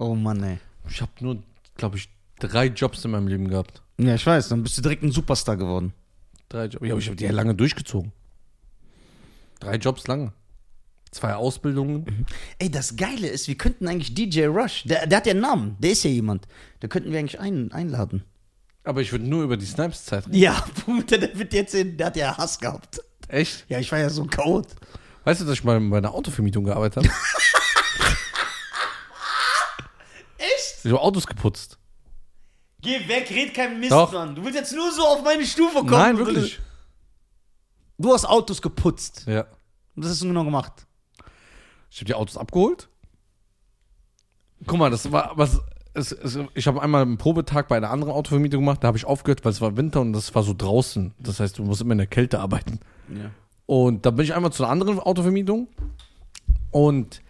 Oh 0.00 0.14
Mann, 0.14 0.42
ey. 0.42 0.58
Ich 0.88 1.02
habe 1.02 1.12
nur, 1.20 1.42
glaube 1.76 1.98
ich, 1.98 2.08
drei 2.38 2.66
Jobs 2.66 3.04
in 3.04 3.10
meinem 3.10 3.28
Leben 3.28 3.48
gehabt. 3.48 3.82
Ja, 3.98 4.14
ich 4.14 4.24
weiß. 4.24 4.48
Dann 4.48 4.62
bist 4.62 4.78
du 4.78 4.82
direkt 4.82 5.02
ein 5.02 5.12
Superstar 5.12 5.58
geworden. 5.58 5.92
Drei 6.48 6.64
Jobs. 6.64 6.86
Ja, 6.86 6.92
aber 6.94 7.00
ich 7.00 7.06
habe 7.06 7.16
die 7.16 7.24
ja 7.24 7.32
lange 7.32 7.54
durchgezogen. 7.54 8.10
Drei 9.60 9.76
Jobs 9.76 10.06
lange. 10.06 10.32
Zwei 11.10 11.34
Ausbildungen. 11.34 12.26
Ey, 12.58 12.70
das 12.70 12.96
Geile 12.96 13.28
ist, 13.28 13.46
wir 13.46 13.56
könnten 13.56 13.88
eigentlich 13.88 14.14
DJ 14.14 14.46
Rush, 14.46 14.84
der, 14.84 15.06
der 15.06 15.18
hat 15.18 15.26
ja 15.26 15.32
einen 15.32 15.42
Namen, 15.42 15.76
der 15.80 15.90
ist 15.90 16.02
ja 16.04 16.10
jemand. 16.10 16.48
Da 16.78 16.88
könnten 16.88 17.12
wir 17.12 17.18
eigentlich 17.18 17.38
ein, 17.38 17.70
einladen. 17.72 18.24
Aber 18.84 19.02
ich 19.02 19.12
würde 19.12 19.26
nur 19.26 19.42
über 19.44 19.58
die 19.58 19.66
Snipes-Zeit 19.66 20.28
reden. 20.28 20.36
Ja, 20.36 20.64
Bruder, 20.86 21.18
der 21.18 21.38
wird 21.38 21.52
jetzt 21.52 21.74
in, 21.74 21.98
der 21.98 22.06
hat 22.06 22.16
ja 22.16 22.38
Hass 22.38 22.58
gehabt. 22.58 23.02
Echt? 23.28 23.66
Ja, 23.68 23.78
ich 23.80 23.92
war 23.92 23.98
ja 23.98 24.08
so 24.08 24.22
ein 24.22 24.30
Chaot. 24.30 24.68
Weißt 25.24 25.42
du, 25.42 25.44
dass 25.44 25.54
ich 25.54 25.64
mal 25.64 25.78
bei 25.78 25.98
einer 25.98 26.14
Autovermietung 26.14 26.64
gearbeitet 26.64 27.04
habe? 27.04 27.08
Echt? 30.38 30.69
Ich 30.84 30.90
habe 30.90 31.00
Autos 31.00 31.26
geputzt. 31.26 31.78
Geh 32.82 33.06
weg, 33.08 33.30
red 33.30 33.52
kein 33.54 33.78
Mist, 33.78 33.92
Doch. 33.92 34.12
Mann. 34.12 34.34
Du 34.34 34.42
willst 34.44 34.58
jetzt 34.58 34.74
nur 34.74 34.90
so 34.92 35.02
auf 35.02 35.22
meine 35.22 35.44
Stufe 35.44 35.78
kommen. 35.78 35.90
Nein, 35.90 36.16
wirklich. 36.18 36.36
willst- 36.36 36.60
Du 37.98 38.12
hast 38.14 38.24
Autos 38.24 38.62
geputzt. 38.62 39.24
Ja. 39.26 39.42
Und 39.94 40.04
das 40.04 40.12
hast 40.12 40.22
du 40.22 40.28
genau 40.28 40.44
gemacht. 40.44 40.86
Ich 41.90 41.98
habe 41.98 42.06
die 42.06 42.14
Autos 42.14 42.38
abgeholt. 42.38 42.88
Guck 44.66 44.78
mal, 44.78 44.90
das 44.90 45.10
war 45.12 45.32
was. 45.36 45.60
Es, 45.92 46.12
es, 46.12 46.38
ich 46.54 46.66
habe 46.68 46.80
einmal 46.80 47.02
einen 47.02 47.18
Probetag 47.18 47.66
bei 47.68 47.76
einer 47.76 47.90
anderen 47.90 48.12
Autovermietung 48.12 48.60
gemacht. 48.60 48.82
Da 48.82 48.88
habe 48.88 48.96
ich 48.96 49.04
aufgehört, 49.04 49.44
weil 49.44 49.50
es 49.52 49.60
war 49.60 49.76
Winter 49.76 50.00
und 50.00 50.12
das 50.12 50.32
war 50.34 50.42
so 50.44 50.54
draußen. 50.56 51.12
Das 51.18 51.40
heißt, 51.40 51.58
du 51.58 51.64
musst 51.64 51.80
immer 51.80 51.92
in 51.92 51.98
der 51.98 52.06
Kälte 52.06 52.38
arbeiten. 52.38 52.78
Ja. 53.08 53.32
Und 53.66 54.06
da 54.06 54.10
bin 54.12 54.24
ich 54.24 54.34
einmal 54.34 54.52
zu 54.52 54.62
einer 54.62 54.70
anderen 54.72 55.00
Autovermietung 55.00 55.66
und 56.70 57.20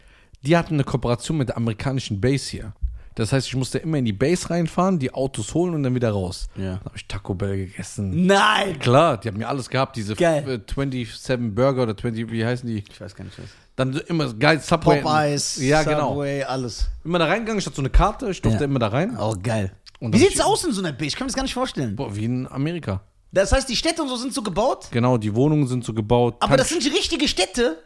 die 0.42 0.56
hatten 0.58 0.74
eine 0.74 0.84
Kooperation 0.84 1.38
mit 1.38 1.48
der 1.48 1.56
amerikanischen 1.56 2.20
Base 2.20 2.50
hier. 2.50 2.74
Das 3.20 3.35
heißt, 3.35 3.48
ich 3.48 3.54
musste 3.54 3.76
immer 3.78 3.98
in 3.98 4.06
die 4.06 4.14
Base 4.14 4.48
reinfahren, 4.48 4.98
die 4.98 5.12
Autos 5.12 5.52
holen 5.52 5.74
und 5.74 5.83
dann 5.83 5.94
wieder 5.94 6.11
raus. 6.11 6.48
Ja. 6.56 6.76
Da 6.76 6.85
habe 6.87 6.96
ich 6.96 7.06
Taco 7.06 7.35
Bell 7.35 7.54
gegessen. 7.66 8.24
Nein! 8.24 8.78
Klar, 8.78 9.18
die 9.18 9.28
haben 9.28 9.37
mir 9.37 9.46
alles 9.46 9.68
gehabt, 9.68 9.94
diese 9.96 10.14
Geil. 10.16 10.48
äh, 10.48 10.72
27 10.74 11.54
Burger 11.54 11.83
oder 11.83 11.94
20, 11.94 12.30
wie 12.30 12.44
heißen 12.44 12.66
die? 12.66 12.83
Ich 12.90 12.98
weiß 12.98 13.14
gar 13.14 13.24
nicht 13.24 13.38
was. 13.38 13.44
Dann 13.76 13.92
so 13.92 14.00
immer 14.00 14.33
geil 14.33 14.59
Subway. 14.61 15.02
Popeyes, 15.02 15.56
Ja, 15.61 15.83
genau. 15.83 16.14
Subway, 16.14 16.42
alles. 16.44 16.88
Immer 17.04 17.18
da 17.18 17.26
reingegangen, 17.26 17.59
ich 17.59 17.66
hatte 17.66 17.76
so 17.76 17.83
eine 17.83 17.90
Karte, 17.90 18.30
ich 18.30 18.40
durfte 18.40 18.61
Ja. 18.61 18.64
immer 18.64 18.78
da 18.78 18.88
rein. 18.88 19.16
Oh, 19.20 19.35
geil. 19.42 19.70
Und 20.00 20.14
Wie 20.14 20.18
dann- 20.18 20.28
sieht's 20.30 20.40
aus 20.40 20.64
in 20.64 20.72
so 20.72 20.80
einer 20.80 20.92
Base? 20.92 21.09
Ich 21.09 21.16
kann 21.16 21.26
mir 21.26 21.28
das 21.28 21.37
gar 21.37 21.42
nicht 21.42 21.52
vorstellen. 21.52 21.96
Boah, 21.96 22.16
wie 22.16 22.24
in 22.24 22.48
Amerika. 22.50 23.02
Das 23.33 23.52
heißt, 23.52 23.68
die 23.68 23.76
Städte 23.76 24.00
und 24.00 24.09
so 24.09 24.16
sind 24.16 24.33
so 24.33 24.42
gebaut, 24.42 24.88
Genau, 24.92 25.18
die 25.18 25.35
Wohnungen 25.35 25.66
sind 25.66 25.85
so 25.85 25.92
gebaut. 25.92 26.37
aber 26.40 26.56
das 26.56 26.70
Tank- 26.70 26.80
sind 26.80 26.94
richtige 26.94 27.28
Städte 27.28 27.76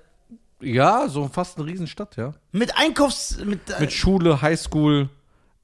ja, 0.61 1.09
so 1.09 1.29
fast 1.29 1.59
eine 1.59 1.67
Riesenstadt, 1.67 2.17
ja. 2.17 2.33
mit 2.53 2.75
Einkaufs... 2.79 3.37
mit, 3.45 3.69
äh, 3.69 3.81
Mit 3.81 3.93
Schule, 3.93 4.41
Highschool, 4.41 5.11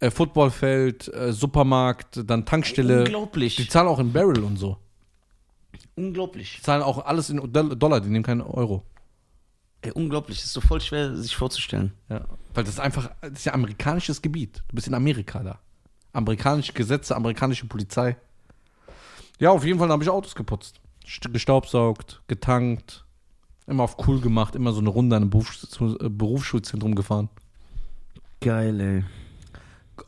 äh, 0.00 0.10
Footballfeld, 0.10 1.12
äh, 1.14 1.32
Supermarkt, 1.32 2.22
dann 2.28 2.44
Tankstelle. 2.46 3.00
Unglaublich. 3.00 3.56
Die 3.56 3.68
zahlen 3.68 3.88
auch 3.88 3.98
in 3.98 4.12
Barrel 4.12 4.42
und 4.42 4.56
so. 4.56 4.76
Unglaublich. 5.96 6.56
Die 6.56 6.62
zahlen 6.62 6.82
auch 6.82 7.04
alles 7.04 7.30
in 7.30 7.52
Doll- 7.52 7.76
Dollar, 7.76 8.00
die 8.00 8.08
nehmen 8.08 8.24
keinen 8.24 8.40
Euro. 8.40 8.84
Ey, 9.82 9.92
unglaublich. 9.92 10.38
Das 10.38 10.46
ist 10.46 10.52
so 10.52 10.60
voll 10.60 10.80
schwer, 10.80 11.14
sich 11.16 11.36
vorzustellen. 11.36 11.92
Ja. 12.08 12.24
Weil 12.54 12.64
das 12.64 12.74
ist 12.74 12.80
einfach, 12.80 13.10
das 13.20 13.32
ist 13.32 13.44
ja 13.44 13.54
amerikanisches 13.54 14.20
Gebiet. 14.20 14.62
Du 14.68 14.74
bist 14.74 14.88
in 14.88 14.94
Amerika 14.94 15.42
da. 15.42 15.58
Amerikanische 16.12 16.72
Gesetze, 16.72 17.14
amerikanische 17.16 17.66
Polizei. 17.66 18.16
Ja, 19.38 19.50
auf 19.50 19.64
jeden 19.64 19.78
Fall 19.78 19.88
habe 19.88 20.02
ich 20.02 20.10
Autos 20.10 20.34
geputzt. 20.34 20.80
St- 21.06 21.30
Gestaubsaugt, 21.32 22.22
getankt, 22.26 23.04
Immer 23.66 23.84
auf 23.84 23.96
cool 24.08 24.20
gemacht, 24.20 24.56
immer 24.56 24.72
so 24.72 24.80
eine 24.80 24.88
Runde 24.88 25.14
an 25.14 25.22
einem 25.22 25.30
Berufs 25.30 25.78
äh, 25.80 26.08
Berufsschulzentrum 26.08 26.96
gefahren. 26.96 27.28
Geil, 28.40 28.80
ey. 28.80 29.04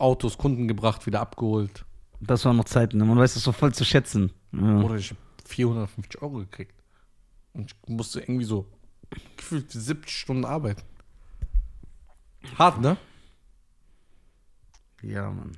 Autos, 0.00 0.38
Kunden 0.38 0.68
gebracht, 0.68 1.06
wieder 1.06 1.20
abgeholt. 1.20 1.84
Das 2.20 2.44
waren 2.44 2.56
noch 2.56 2.64
Zeiten, 2.64 2.98
ne? 2.98 3.04
man 3.04 3.18
weiß 3.18 3.34
das 3.34 3.42
so 3.42 3.52
voll 3.52 3.74
zu 3.74 3.84
schätzen. 3.84 4.32
Ja. 4.52 4.80
Oder 4.80 4.96
ich 4.96 5.10
habe 5.10 5.20
450 5.44 6.22
Euro 6.22 6.38
gekriegt. 6.38 6.74
Und 7.52 7.72
ich 7.72 7.88
musste 7.88 8.20
irgendwie 8.20 8.44
so 8.44 8.66
gefühlt 9.36 9.70
70 9.70 10.10
Stunden 10.10 10.44
arbeiten. 10.44 10.82
Hart, 12.58 12.80
ne? 12.80 12.96
ja, 15.02 15.30
Mann. 15.30 15.52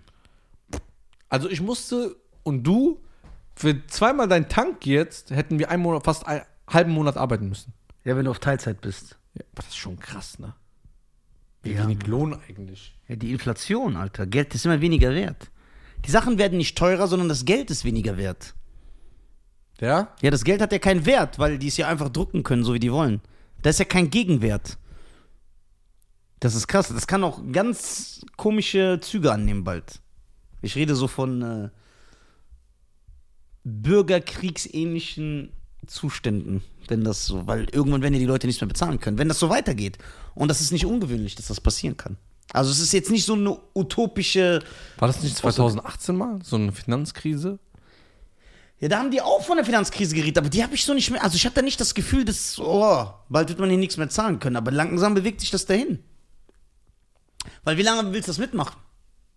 Also 1.29 1.49
ich 1.49 1.61
musste 1.61 2.17
und 2.43 2.65
du 2.65 3.01
für 3.55 3.87
zweimal 3.87 4.29
deinen 4.29 4.49
Tank 4.49 4.87
jetzt 4.87 5.31
hätten 5.31 5.59
wir 5.59 5.71
einen 5.71 5.83
Monat, 5.83 6.05
fast 6.05 6.27
einen 6.27 6.43
halben 6.69 6.93
Monat 6.93 7.17
arbeiten 7.17 7.49
müssen. 7.49 7.73
Ja, 8.05 8.17
wenn 8.17 8.25
du 8.25 8.31
auf 8.31 8.39
Teilzeit 8.39 8.81
bist. 8.81 9.19
Ja, 9.35 9.45
aber 9.53 9.63
das 9.63 9.69
ist 9.69 9.77
schon 9.77 9.99
krass, 9.99 10.39
ne? 10.39 10.55
Wie 11.65 11.73
Ja, 11.73 11.83
wenig 11.83 12.07
Lohn 12.07 12.39
eigentlich. 12.49 12.95
Ja, 13.09 13.17
die 13.17 13.33
Inflation, 13.33 13.97
Alter. 13.97 14.27
Geld 14.27 14.55
ist 14.55 14.65
immer 14.67 14.81
weniger 14.81 15.15
wert. 15.15 15.51
Die 16.05 16.11
Sachen 16.11 16.39
werden 16.39 16.59
nicht 16.59 16.77
teurer, 16.77 17.09
sondern 17.09 17.29
das 17.29 17.45
Geld 17.45 17.71
ist 17.71 17.85
weniger 17.85 18.17
wert. 18.17 18.55
Ja? 19.81 20.15
Ja, 20.21 20.31
das 20.31 20.45
Geld 20.45 20.61
hat 20.61 20.73
ja 20.73 20.79
keinen 20.79 21.07
Wert, 21.07 21.39
weil 21.39 21.59
die 21.59 21.69
es 21.69 21.77
ja 21.77 21.89
einfach 21.89 22.11
drucken 22.11 22.43
können, 22.43 22.65
so 22.65 22.75
wie 22.75 22.81
die 22.81 22.93
wollen. 22.93 23.21
Da 23.63 23.71
ist 23.71 23.79
ja 23.79 23.87
kein 23.87 24.11
Gegenwert. 24.11 24.79
Das 26.41 26.55
ist 26.55 26.69
krass. 26.69 26.89
Das 26.89 27.07
kann 27.07 27.25
auch 27.25 27.41
ganz 27.51 28.25
komische 28.37 28.99
Züge 29.01 29.33
annehmen 29.33 29.65
bald. 29.65 30.03
Ich 30.61 30.77
rede 30.77 30.95
so 30.95 31.09
von 31.09 31.43
äh, 31.43 31.71
bürgerkriegsähnlichen 33.65 35.53
Zuständen. 35.87 36.63
Wenn 36.89 37.05
das 37.05 37.27
so, 37.27 37.47
weil 37.47 37.67
irgendwann 37.71 38.03
werden 38.03 38.15
ja 38.15 38.21
die 38.21 38.27
Leute 38.27 38.47
nichts 38.47 38.61
mehr 38.61 38.69
bezahlen 38.69 39.01
können. 39.01 39.19
Wenn 39.19 39.29
das 39.29 39.39
so 39.39 39.49
weitergeht. 39.49 39.99
Und 40.35 40.49
das 40.49 40.61
ist 40.61 40.71
nicht 40.71 40.87
ungewöhnlich, 40.87 41.35
dass 41.35 41.47
das 41.47 41.61
passieren 41.61 41.97
kann. 41.97 42.17
Also 42.53 42.71
es 42.71 42.79
ist 42.79 42.93
jetzt 42.93 43.11
nicht 43.11 43.25
so 43.25 43.35
eine 43.35 43.59
utopische. 43.75 44.63
War 44.99 45.09
das 45.09 45.23
nicht 45.23 45.37
2018 45.37 46.15
mal? 46.17 46.39
So 46.43 46.57
eine 46.57 46.73
Finanzkrise? 46.73 47.59
Ja, 48.81 48.89
da 48.89 48.99
haben 48.99 49.11
die 49.11 49.23
auch 49.23 49.43
von 49.43 49.57
der 49.57 49.65
Finanzkrise 49.65 50.15
geredet, 50.15 50.37
aber 50.37 50.51
die 50.51 50.63
habe 50.63 50.75
ich 50.75 50.85
so 50.85 50.93
nicht 50.95 51.11
mehr. 51.11 51.23
Also 51.23 51.37
ich 51.37 51.47
hatte 51.47 51.57
da 51.57 51.63
nicht 51.63 51.81
das 51.81 51.95
Gefühl, 51.95 52.25
dass, 52.25 52.59
oh, 52.59 53.07
bald 53.29 53.49
wird 53.49 53.59
man 53.59 53.71
hier 53.71 53.79
nichts 53.79 53.97
mehr 53.97 54.11
zahlen 54.11 54.41
können, 54.41 54.57
aber 54.57 54.71
langsam 54.71 55.15
bewegt 55.15 55.41
sich 55.41 55.51
das 55.51 55.65
dahin. 55.65 56.01
Weil 57.63 57.79
wie 57.79 57.83
lange 57.83 58.13
willst 58.13 58.29
du 58.29 58.31
das 58.31 58.39
mitmachen? 58.39 58.77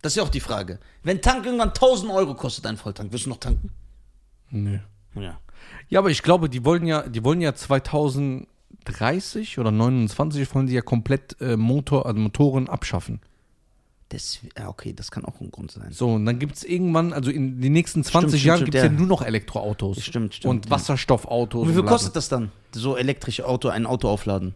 Das 0.01 0.13
ist 0.13 0.17
ja 0.17 0.23
auch 0.23 0.29
die 0.29 0.39
Frage. 0.39 0.79
Wenn 1.03 1.21
Tank 1.21 1.45
irgendwann 1.45 1.69
1000 1.69 2.11
Euro 2.11 2.35
kostet, 2.35 2.65
ein 2.65 2.77
Volltank, 2.77 3.11
wirst 3.11 3.25
du 3.25 3.29
noch 3.29 3.39
tanken? 3.39 3.71
Nö. 4.49 4.79
Ja. 5.15 5.39
Ja, 5.89 5.99
aber 5.99 6.09
ich 6.09 6.23
glaube, 6.23 6.49
die 6.49 6.65
wollen 6.65 6.85
ja, 6.85 7.07
die 7.07 7.23
wollen 7.23 7.41
ja 7.41 7.53
2030 7.53 9.59
oder 9.59 9.71
29 9.71 10.53
wollen 10.53 10.67
die 10.67 10.73
ja 10.73 10.81
komplett 10.81 11.39
äh, 11.41 11.57
Motor, 11.57 12.05
also 12.05 12.19
Motoren 12.19 12.69
abschaffen. 12.69 13.21
Das, 14.09 14.39
ja, 14.57 14.69
okay, 14.69 14.93
das 14.93 15.11
kann 15.11 15.25
auch 15.25 15.41
ein 15.41 15.51
Grund 15.51 15.71
sein. 15.71 15.91
So, 15.91 16.13
und 16.13 16.25
dann 16.25 16.39
gibt 16.39 16.55
es 16.55 16.63
irgendwann, 16.63 17.11
also 17.11 17.29
in 17.29 17.59
den 17.59 17.73
nächsten 17.73 18.05
20 18.05 18.29
stimmt, 18.29 18.45
Jahren 18.45 18.57
stimmt, 18.57 18.71
gibt 18.71 18.75
es 18.75 18.83
ja. 18.83 18.91
ja. 18.91 18.97
nur 18.97 19.07
noch 19.07 19.21
Elektroautos. 19.21 20.01
Stimmt, 20.01 20.35
stimmt, 20.35 20.49
Und 20.49 20.65
ja. 20.65 20.71
Wasserstoffautos. 20.71 21.63
Und 21.63 21.69
wie 21.69 21.73
viel 21.73 21.81
und 21.81 21.87
kostet 21.87 22.15
das 22.15 22.29
dann? 22.29 22.51
So 22.71 22.95
elektrische 22.95 23.45
Auto, 23.45 23.67
ein 23.67 23.85
Auto 23.85 24.07
aufladen. 24.07 24.55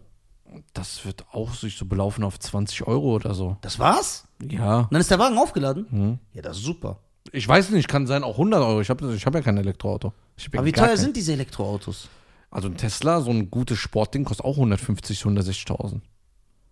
Das 0.72 1.04
wird 1.04 1.26
auch 1.32 1.54
sich 1.54 1.76
so 1.76 1.84
belaufen 1.84 2.24
auf 2.24 2.38
20 2.38 2.86
Euro 2.86 3.14
oder 3.14 3.34
so. 3.34 3.56
Das 3.60 3.78
war's? 3.78 4.26
Ja. 4.40 4.80
Und 4.80 4.92
dann 4.92 5.00
ist 5.00 5.10
der 5.10 5.18
Wagen 5.18 5.36
aufgeladen? 5.36 5.86
Mhm. 5.90 6.18
Ja, 6.32 6.42
das 6.42 6.58
ist 6.58 6.64
super. 6.64 6.98
Ich 7.30 7.46
weiß 7.46 7.70
nicht, 7.70 7.88
kann 7.88 8.06
sein 8.06 8.24
auch 8.24 8.34
100 8.38 8.60
Euro. 8.60 8.80
Ich 8.80 8.90
habe 8.90 9.14
ich 9.14 9.24
hab 9.24 9.34
ja 9.34 9.40
kein 9.42 9.56
Elektroauto. 9.56 10.12
Ja 10.38 10.46
Aber 10.58 10.66
wie 10.66 10.72
teuer 10.72 10.88
kein- 10.88 10.96
sind 10.96 11.16
diese 11.16 11.32
Elektroautos? 11.32 12.08
Also 12.50 12.68
ein 12.68 12.76
Tesla, 12.76 13.20
so 13.20 13.30
ein 13.30 13.50
gutes 13.50 13.78
Sportding, 13.78 14.24
kostet 14.24 14.44
auch 14.44 14.56
150, 14.56 15.20
160.000. 15.24 16.00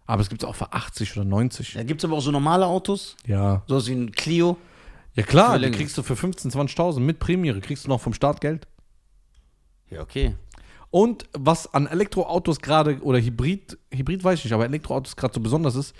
Aber 0.07 0.21
es 0.21 0.29
gibt 0.29 0.43
es 0.43 0.49
auch 0.49 0.57
für 0.57 0.73
80 0.73 1.17
oder 1.17 1.25
90. 1.25 1.75
Da 1.75 1.85
gibt 1.85 2.01
es 2.01 2.05
aber 2.05 2.17
auch 2.17 2.21
so 2.23 2.31
normale 2.33 2.67
Autos, 2.67 3.17
Ja. 3.27 3.63
so 3.67 3.87
wie 3.87 3.93
ein 3.93 4.13
Clio. 4.13 4.57
Ja 5.15 5.23
klar, 5.23 5.57
länger. 5.57 5.77
kriegst 5.77 5.97
du 5.97 6.03
für 6.03 6.15
15.000, 6.17 6.51
20.000 6.53 7.01
mit 7.01 7.19
Premiere, 7.21 7.61
kriegst 7.61 7.85
du 7.85 7.89
noch 7.89 8.01
vom 8.01 8.13
Staat 8.13 8.41
Geld. 8.41 8.67
Ja, 9.89 10.03
okay. 10.03 10.35
Und 10.91 11.25
was 11.33 11.73
an 11.73 11.87
Elektroautos 11.87 12.61
gerade, 12.61 13.01
oder 13.03 13.19
Hybrid, 13.21 13.79
Hybrid 13.93 14.23
weiß 14.25 14.41
ich 14.41 14.45
nicht, 14.47 14.53
aber 14.55 14.65
Elektroautos 14.65 15.17
gerade 15.17 15.33
so 15.35 15.41
besonders 15.41 15.77
ist, 15.77 15.95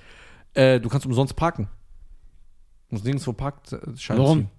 äh, 0.55 0.81
du 0.81 0.89
kannst 0.89 1.07
umsonst 1.07 1.37
parken. 1.37 1.69
Du 2.91 2.97
musst 2.97 3.05
nirgendwo 3.05 3.33
parkt, 3.33 3.73
äh, 3.73 3.79
Schein 3.97 4.19
Warum? 4.19 4.39
ziehen. 4.39 4.51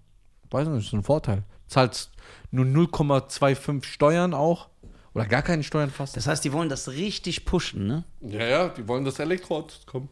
Weiß 0.50 0.68
nicht, 0.68 0.78
das 0.80 0.86
ist 0.88 0.94
ein 0.94 1.04
Vorteil. 1.04 1.44
Zahlst 1.68 2.12
nur 2.50 2.66
0,25 2.66 3.86
Steuern 3.86 4.34
auch. 4.34 4.70
Oder 5.14 5.26
gar 5.26 5.42
keine 5.42 5.64
Steuern 5.64 5.90
fast. 5.90 6.16
Das 6.16 6.28
heißt, 6.28 6.44
die 6.44 6.54
wollen 6.54 6.70
das 6.70 6.90
richtig 6.90 7.44
pushen, 7.44 7.88
ne? 7.88 8.04
Ja, 8.22 8.46
ja, 8.46 8.70
die 8.70 8.88
wollen, 8.88 9.04
dass 9.04 9.20
Elektroautos 9.20 9.86
kommen. 9.86 10.08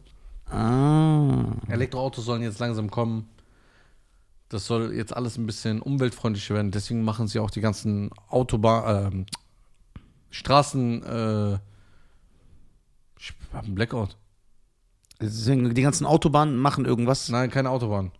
Ah. 0.50 1.44
Elektroautos 1.68 2.26
sollen 2.26 2.42
jetzt 2.42 2.58
langsam 2.58 2.90
kommen. 2.90 3.28
Das 4.50 4.66
soll 4.66 4.92
jetzt 4.94 5.16
alles 5.16 5.38
ein 5.38 5.46
bisschen 5.46 5.80
umweltfreundlicher 5.80 6.54
werden. 6.54 6.70
Deswegen 6.70 7.02
machen 7.02 7.28
sie 7.28 7.38
auch 7.38 7.50
die 7.50 7.62
ganzen 7.62 8.10
Autobahn, 8.28 9.12
ähm, 9.12 9.26
Straßen, 10.30 11.02
äh, 11.02 11.58
ich 13.18 13.32
hab 13.52 13.64
einen 13.64 13.74
Blackout. 13.74 14.16
Deswegen, 15.20 15.74
die 15.74 15.82
ganzen 15.82 16.06
Autobahnen 16.06 16.56
machen 16.56 16.84
irgendwas. 16.84 17.28
Nein, 17.28 17.50
keine 17.50 17.70
Autobahn. 17.70 18.12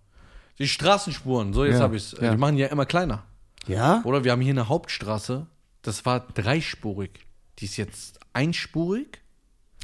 Die 0.59 0.69
Straßenspuren, 0.69 1.53
so 1.55 1.65
jetzt 1.65 1.77
Ja, 1.79 1.81
habe 1.83 1.97
ich 1.97 2.13
es. 2.13 2.21
ja. 2.21 2.31
Die 2.33 2.37
machen 2.37 2.57
die 2.57 2.63
ja 2.63 2.69
immer 2.69 2.85
kleiner. 2.87 3.25
Ja? 3.67 4.03
Oder 4.05 4.25
wir 4.25 4.33
haben 4.33 4.41
hier 4.43 4.53
eine 4.53 4.69
Hauptstraße, 4.69 5.47
das 5.83 6.05
war 6.05 6.21
dreispurig. 6.21 7.11
Die 7.59 7.65
ist 7.67 7.77
jetzt 7.77 8.21
einspurig. 8.33 9.21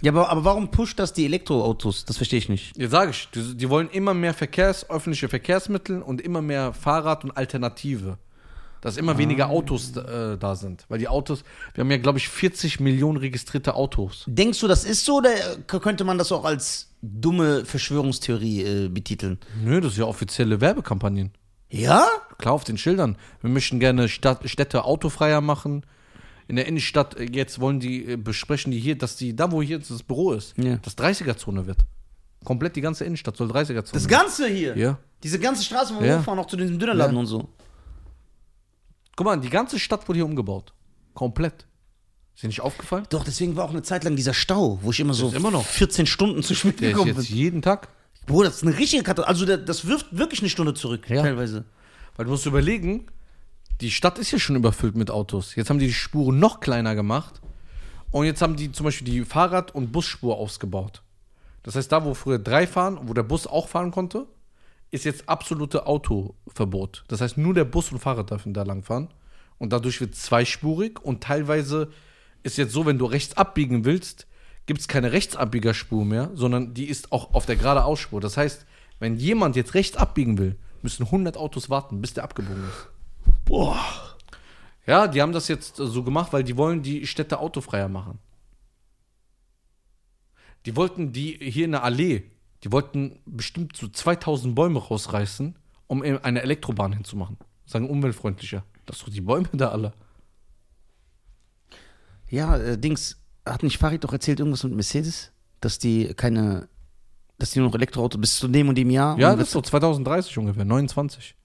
Ja, 0.03 0.13
aber, 0.13 0.29
aber 0.29 0.45
warum 0.45 0.71
pusht 0.71 0.99
das 0.99 1.15
die 1.15 1.25
Elektroautos? 1.25 2.05
Das 2.05 2.19
verstehe 2.19 2.39
ich 2.39 2.51
nicht. 2.51 2.77
Jetzt 2.77 2.91
sage 2.91 3.13
ich, 3.13 3.29
die, 3.31 3.57
die 3.57 3.71
wollen 3.71 3.89
immer 3.89 4.13
mehr 4.13 4.35
Verkehrs, 4.35 4.91
öffentliche 4.91 5.29
Verkehrsmittel 5.31 6.03
und 6.03 6.21
immer 6.21 6.43
mehr 6.43 6.75
Fahrrad 6.75 7.25
und 7.25 7.31
Alternative. 7.37 8.19
Dass 8.81 8.97
immer 8.97 9.19
weniger 9.19 9.49
Autos 9.51 9.97
äh, 9.97 10.37
da 10.39 10.55
sind. 10.55 10.85
Weil 10.89 10.99
die 10.99 11.09
Autos, 11.09 11.43
wir 11.75 11.83
haben 11.83 11.91
ja, 11.91 11.97
glaube 11.97 12.19
ich, 12.19 12.29
40 12.29 12.79
Millionen 12.81 13.17
registrierte 13.19 13.75
Autos. 13.75 14.25
Denkst 14.27 14.61
du, 14.61 14.69
das 14.69 14.85
ist 14.85 15.05
so 15.05 15.17
oder 15.19 15.31
könnte 15.67 16.05
man 16.05 16.19
das 16.19 16.31
auch 16.33 16.45
als 16.45 16.91
dumme 17.03 17.65
Verschwörungstheorie 17.65 18.63
äh, 18.63 18.89
betiteln? 18.89 19.39
Nö, 19.65 19.81
das 19.81 19.93
ist 19.93 19.99
ja 19.99 20.05
offizielle 20.05 20.61
Werbekampagnen. 20.61 21.33
Ja? 21.69 22.07
Klar, 22.39 22.55
auf 22.55 22.65
den 22.65 22.79
Schildern. 22.79 23.17
Wir 23.41 23.51
möchten 23.51 23.81
gerne 23.81 24.09
Stadt, 24.09 24.49
Städte 24.49 24.85
autofreier 24.85 25.41
machen. 25.41 25.85
In 26.49 26.55
der 26.57 26.67
Innenstadt, 26.67 27.19
äh, 27.19 27.25
jetzt 27.25 27.61
wollen 27.61 27.81
die, 27.81 28.05
äh, 28.13 28.17
besprechen 28.17 28.71
die 28.71 28.79
hier, 28.79 28.97
dass 28.97 29.17
die, 29.17 29.35
da 29.35 29.51
wo 29.51 29.63
hier 29.63 29.79
jetzt 29.79 29.91
das 29.91 30.03
Büro 30.03 30.33
ist, 30.33 30.55
Ja. 30.57 30.77
das 30.77 30.97
30er-Zone 30.97 31.67
wird. 31.67 31.79
Komplett 32.45 32.77
die 32.77 32.81
ganze 32.83 33.05
Innenstadt 33.05 33.37
soll 33.37 33.49
30er-Zone 33.51 33.95
Das 34.01 34.07
Ganze 34.07 34.47
hier? 34.47 34.77
Ja. 34.77 34.99
Diese 35.25 35.41
ganze 35.41 35.65
Straße, 35.65 35.95
wo 35.97 36.01
wir 36.01 36.07
Ja. 36.07 36.19
hochfahren, 36.21 36.39
auch 36.39 36.47
zu 36.47 36.57
diesem 36.57 36.79
Dönerladen 36.79 37.15
Ja. 37.17 37.21
und 37.21 37.27
so. 37.27 37.49
Guck 39.17 39.25
mal, 39.27 39.41
die 39.41 39.51
ganze 39.51 39.79
Stadt 39.79 40.07
wurde 40.09 40.19
hier 40.19 40.27
umgebaut. 40.27 40.73
Komplett. 41.15 41.67
Ist 42.35 42.43
dir 42.43 42.49
nicht 42.49 42.61
aufgefallen? 42.61 43.07
Doch, 43.09 43.25
deswegen 43.25 43.57
war 43.57 43.65
auch 43.65 43.71
eine 43.71 43.83
Zeit 43.83 44.05
lang 44.05 44.15
dieser 44.15 44.35
Stau, 44.35 44.79
wo 44.83 44.91
ich 44.91 45.01
immer 45.01 45.15
so 45.15 45.29
ist 45.29 45.35
immer 45.35 45.51
noch. 45.51 45.65
14 45.65 46.07
Stunden 46.07 46.43
zu 46.43 46.55
spät 46.55 46.81
Der 46.81 46.91
ist 46.91 46.95
gekommen 46.97 47.17
jetzt 47.17 47.29
bin. 47.29 47.37
jeden 47.37 47.63
Tag. 47.63 47.89
Bruder, 48.27 48.49
das 48.51 48.59
ist 48.59 48.63
eine 48.65 48.77
richtige 48.77 49.03
Katastrophe. 49.03 49.29
Also 49.29 49.47
der, 49.47 49.57
das 49.57 49.87
wirft 49.87 50.07
wirklich 50.17 50.41
eine 50.41 50.51
Stunde 50.51 50.75
zurück, 50.75 51.09
Ja. 51.09 51.23
teilweise. 51.23 51.65
Weil 52.17 52.27
du 52.27 52.31
musst 52.33 52.45
überlegen, 52.45 53.07
die 53.81 53.91
Stadt 53.91 54.19
ist 54.19 54.33
ja 54.33 54.39
schon 54.39 54.57
überfüllt 54.57 54.97
mit 54.97 55.11
Autos. 55.11 55.55
Jetzt 55.55 55.71
haben 55.71 55.79
die 55.79 55.87
die 55.87 55.93
Spuren 55.95 56.39
noch 56.39 56.61
kleiner 56.61 56.95
gemacht. 56.95 57.41
Und 58.11 58.27
jetzt 58.27 58.43
haben 58.43 58.57
die 58.57 58.71
zum 58.73 58.85
Beispiel 58.85 59.07
die 59.07 59.25
Fahrrad- 59.25 59.75
und 59.75 59.93
Busspur 59.93 60.37
ausgebaut. 60.37 61.03
Das 61.63 61.75
heißt, 61.75 61.91
da, 61.91 62.05
wo 62.05 62.15
früher 62.15 62.39
drei 62.39 62.67
fahren, 62.67 62.99
wo 63.05 63.15
der 63.15 63.23
Bus 63.23 63.47
auch 63.47 63.69
fahren 63.69 63.91
konnte, 63.91 64.27
ist 64.91 65.05
jetzt 65.05 65.29
absolute 65.29 65.87
Autoverbot. 65.87 67.05
Das 67.09 67.21
heißt, 67.21 67.39
nur 67.39 67.55
der 67.55 67.65
Bus 67.65 67.93
und 67.93 67.99
Fahrrad 67.99 68.31
dürfen 68.31 68.55
da 68.55 68.63
lang 68.63 68.83
fahren. 68.83 69.09
Und 69.59 69.73
dadurch 69.73 70.01
wird 70.01 70.15
zweispurig. 70.15 71.01
Und 71.03 71.23
teilweise 71.23 71.91
ist 72.43 72.59
jetzt 72.59 72.73
so, 72.73 72.87
wenn 72.87 72.99
du 72.99 73.07
rechts 73.07 73.37
abbiegen 73.37 73.85
willst, 73.85 74.27
gibt 74.67 74.81
es 74.81 74.89
keine 74.89 75.13
Rechtsabbiegerspur 75.13 76.05
mehr, 76.05 76.31
sondern 76.35 76.75
die 76.75 76.87
ist 76.87 77.13
auch 77.13 77.35
auf 77.35 77.47
der 77.47 77.57
geradeausspur. 77.57 78.21
Das 78.21 78.37
heißt, 78.37 78.67
wenn 78.99 79.17
jemand 79.17 79.57
jetzt 79.57 79.75
rechts 79.75 79.97
abbiegen 79.97 80.39
will, 80.39 80.57
müssen 80.83 81.05
100 81.05 81.37
Autos 81.37 81.71
warten, 81.71 82.01
bis 82.01 82.15
der 82.15 82.25
abgebogen 82.25 82.65
ist. 82.65 82.89
Boah. 83.45 83.79
Ja, 84.87 85.09
die 85.09 85.21
haben 85.21 85.33
das 85.33 85.49
jetzt 85.49 85.81
äh, 85.81 85.87
so 85.87 86.03
gemacht, 86.03 86.33
weil 86.33 86.45
die 86.45 86.57
wollen 86.57 86.83
die 86.83 87.07
Städte 87.07 87.39
autofreier 87.39 87.89
machen. 87.89 88.19
Die 90.65 90.77
wollten 90.77 91.13
die 91.13 91.39
hier 91.41 91.65
in 91.65 91.73
der 91.73 91.85
Allee, 91.85 92.31
die 92.67 92.73
wollten 92.73 93.21
bestimmt 93.27 93.77
so 93.77 93.87
2000 93.87 94.57
Bäume 94.57 94.81
rausreißen, 94.81 95.55
um 95.87 96.03
eine 96.03 96.43
Elektrobahn 96.43 96.93
hinzumachen. 96.93 97.37
Sagen 97.65 97.89
umweltfreundlicher. 97.89 98.65
Das 98.87 98.99
sind 98.99 99.15
die 99.15 99.21
Bäume 99.21 99.47
da 99.53 99.69
alle. 99.69 99.93
Ja, 102.29 102.57
äh, 102.57 102.77
Dings, 102.77 103.19
hat 103.47 103.63
nicht 103.63 103.79
Farid 103.79 104.03
doch 104.03 104.13
erzählt 104.13 104.41
irgendwas 104.41 104.65
mit 104.65 104.75
Mercedes? 104.75 105.31
Dass 105.61 105.79
die 105.79 106.13
keine, 106.15 106.69
dass 107.39 107.53
die 107.53 107.61
nur 107.61 107.69
noch 107.69 107.77
Elektroauto 107.77 108.19
bis 108.19 108.37
zu 108.37 108.49
dem 108.49 108.69
und 108.69 108.75
dem 108.77 108.91
Jahr 108.91 109.17
Ja, 109.17 109.37
das 109.37 109.47
ist 109.47 109.53
so 109.53 109.61
2030 109.63 110.37
ungefähr, 110.39 110.65
29. 110.65 111.37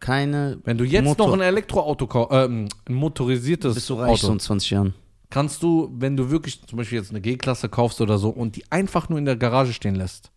keine 0.00 0.58
Wenn 0.64 0.78
du 0.78 0.84
jetzt 0.84 1.04
Motor- 1.04 1.26
noch 1.26 1.34
ein 1.34 1.40
Elektroauto 1.42 2.06
kaufst, 2.06 2.32
ähm, 2.32 2.68
ein 2.88 2.94
motorisiertes 2.94 3.74
bist 3.74 3.90
du 3.90 3.94
reich 3.94 4.18
so 4.18 4.28
Auto, 4.28 4.32
in 4.32 4.40
20 4.40 4.70
Jahren. 4.70 4.94
kannst 5.28 5.62
du, 5.62 5.90
wenn 5.98 6.16
du 6.16 6.30
wirklich 6.30 6.66
zum 6.66 6.78
Beispiel 6.78 6.96
jetzt 6.98 7.10
eine 7.10 7.20
G-Klasse 7.20 7.68
kaufst 7.68 8.00
oder 8.00 8.16
so 8.16 8.30
und 8.30 8.56
die 8.56 8.64
einfach 8.72 9.10
nur 9.10 9.18
in 9.18 9.26
der 9.26 9.36
Garage 9.36 9.74
stehen 9.74 9.94
lässt, 9.94 10.30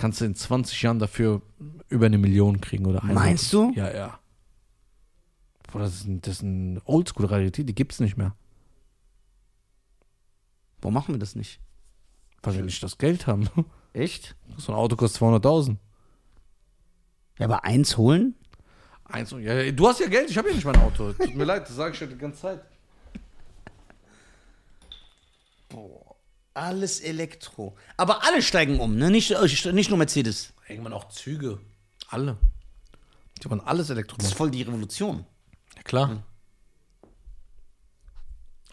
kannst 0.00 0.20
du 0.20 0.24
in 0.24 0.34
20 0.34 0.80
Jahren 0.82 0.98
dafür 0.98 1.42
über 1.90 2.06
eine 2.06 2.16
Million 2.18 2.60
kriegen 2.60 2.86
oder 2.86 3.02
eine. 3.04 3.12
Meinst 3.12 3.52
du? 3.52 3.70
Ja, 3.76 3.94
ja. 3.94 4.18
Boah, 5.70 5.80
das 5.80 5.94
ist, 5.94 6.06
ein, 6.06 6.20
das 6.22 6.36
ist 6.36 6.42
eine 6.42 6.80
Oldschool-Rarität, 6.86 7.68
die 7.68 7.74
gibt's 7.74 8.00
nicht 8.00 8.16
mehr. 8.16 8.34
Warum 10.80 10.94
machen 10.94 11.14
wir 11.14 11.18
das 11.18 11.36
nicht? 11.36 11.60
Weil 12.42 12.54
wir 12.54 12.62
nicht 12.62 12.82
das 12.82 12.96
Geld 12.96 13.26
haben. 13.26 13.48
Echt? 13.92 14.34
So 14.56 14.72
ein 14.72 14.78
Auto 14.78 14.96
kostet 14.96 15.20
200.000. 15.22 15.76
Ja, 17.38 17.44
aber 17.46 17.64
eins 17.64 17.96
holen? 17.98 18.34
Eins, 19.04 19.32
und- 19.32 19.42
ja, 19.42 19.70
du 19.70 19.86
hast 19.86 20.00
ja 20.00 20.08
Geld, 20.08 20.30
ich 20.30 20.38
habe 20.38 20.48
ja 20.48 20.54
nicht 20.54 20.64
mein 20.64 20.76
Auto. 20.76 21.12
Tut 21.12 21.34
mir 21.34 21.44
leid, 21.44 21.68
das 21.68 21.76
sage 21.76 21.94
ich 21.94 22.00
ja 22.00 22.06
die 22.06 22.16
ganze 22.16 22.40
Zeit. 22.40 22.62
Alles 26.54 27.00
Elektro. 27.00 27.76
Aber 27.96 28.24
alle 28.24 28.42
steigen 28.42 28.80
um, 28.80 28.96
ne? 28.96 29.10
Nicht, 29.10 29.30
äh, 29.30 29.72
nicht 29.72 29.88
nur 29.90 29.98
Mercedes. 29.98 30.52
Irgendwann 30.68 30.92
auch 30.92 31.08
Züge. 31.08 31.60
Alle. 32.08 32.36
Die 33.42 33.48
wollen 33.50 33.60
alles 33.60 33.86
Das 33.88 33.96
Elektromobil. 33.96 34.26
ist 34.26 34.34
voll 34.36 34.50
die 34.50 34.62
Revolution. 34.62 35.24
Ja, 35.76 35.82
klar. 35.82 36.22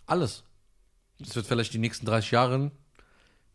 Alles. 0.06 0.44
Es 1.22 1.36
wird 1.36 1.46
vielleicht 1.48 1.74
die 1.74 1.78
nächsten 1.80 2.06
30 2.06 2.32
Jahre 2.32 2.72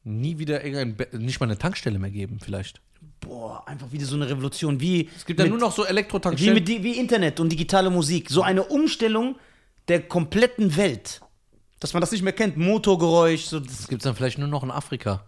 nie 0.05 0.39
wieder 0.39 0.65
irgendein, 0.65 0.97
Be- 0.97 1.09
nicht 1.19 1.41
mal 1.41 1.47
eine 1.47 1.59
Tankstelle 1.59 1.99
mehr 1.99 2.11
geben, 2.11 2.39
vielleicht. 2.41 2.81
Boah, 3.21 3.67
einfach 3.69 3.91
wieder 3.93 4.05
so 4.05 4.17
eine 4.17 4.29
Revolution. 4.29 4.81
Wie, 4.81 5.09
Es 5.17 5.25
gibt 5.25 5.39
ja 5.41 5.47
nur 5.47 5.59
noch 5.59 5.73
so 5.73 5.85
wie, 5.85 5.89
Elektrotankstellen. 5.89 6.55
mit, 6.55 6.69
die- 6.69 6.83
wie 6.83 6.99
Internet 6.99 7.41
und 7.41 7.51
digitale 7.51 7.89
Musik. 7.91 8.29
So 8.31 8.43
eine 8.43 8.65
Umstellung 8.65 9.37
der 9.89 10.03
kompletten 10.07 10.77
Welt. 10.77 11.21
Dass 11.83 11.93
man 11.93 12.01
das 12.01 12.13
nicht 12.13 12.23
mehr 12.23 12.33
kennt. 12.33 12.57
Motorgeräusch. 12.57 13.45
So, 13.45 13.61
das, 13.61 13.77
Das 13.79 13.89
gibt 13.89 14.03
es 14.03 14.05
dann 14.05 14.15
vielleicht 14.15 14.39
nur 14.39 14.49
noch 14.49 14.63
in 14.63 14.71
Afrika. 14.71 15.25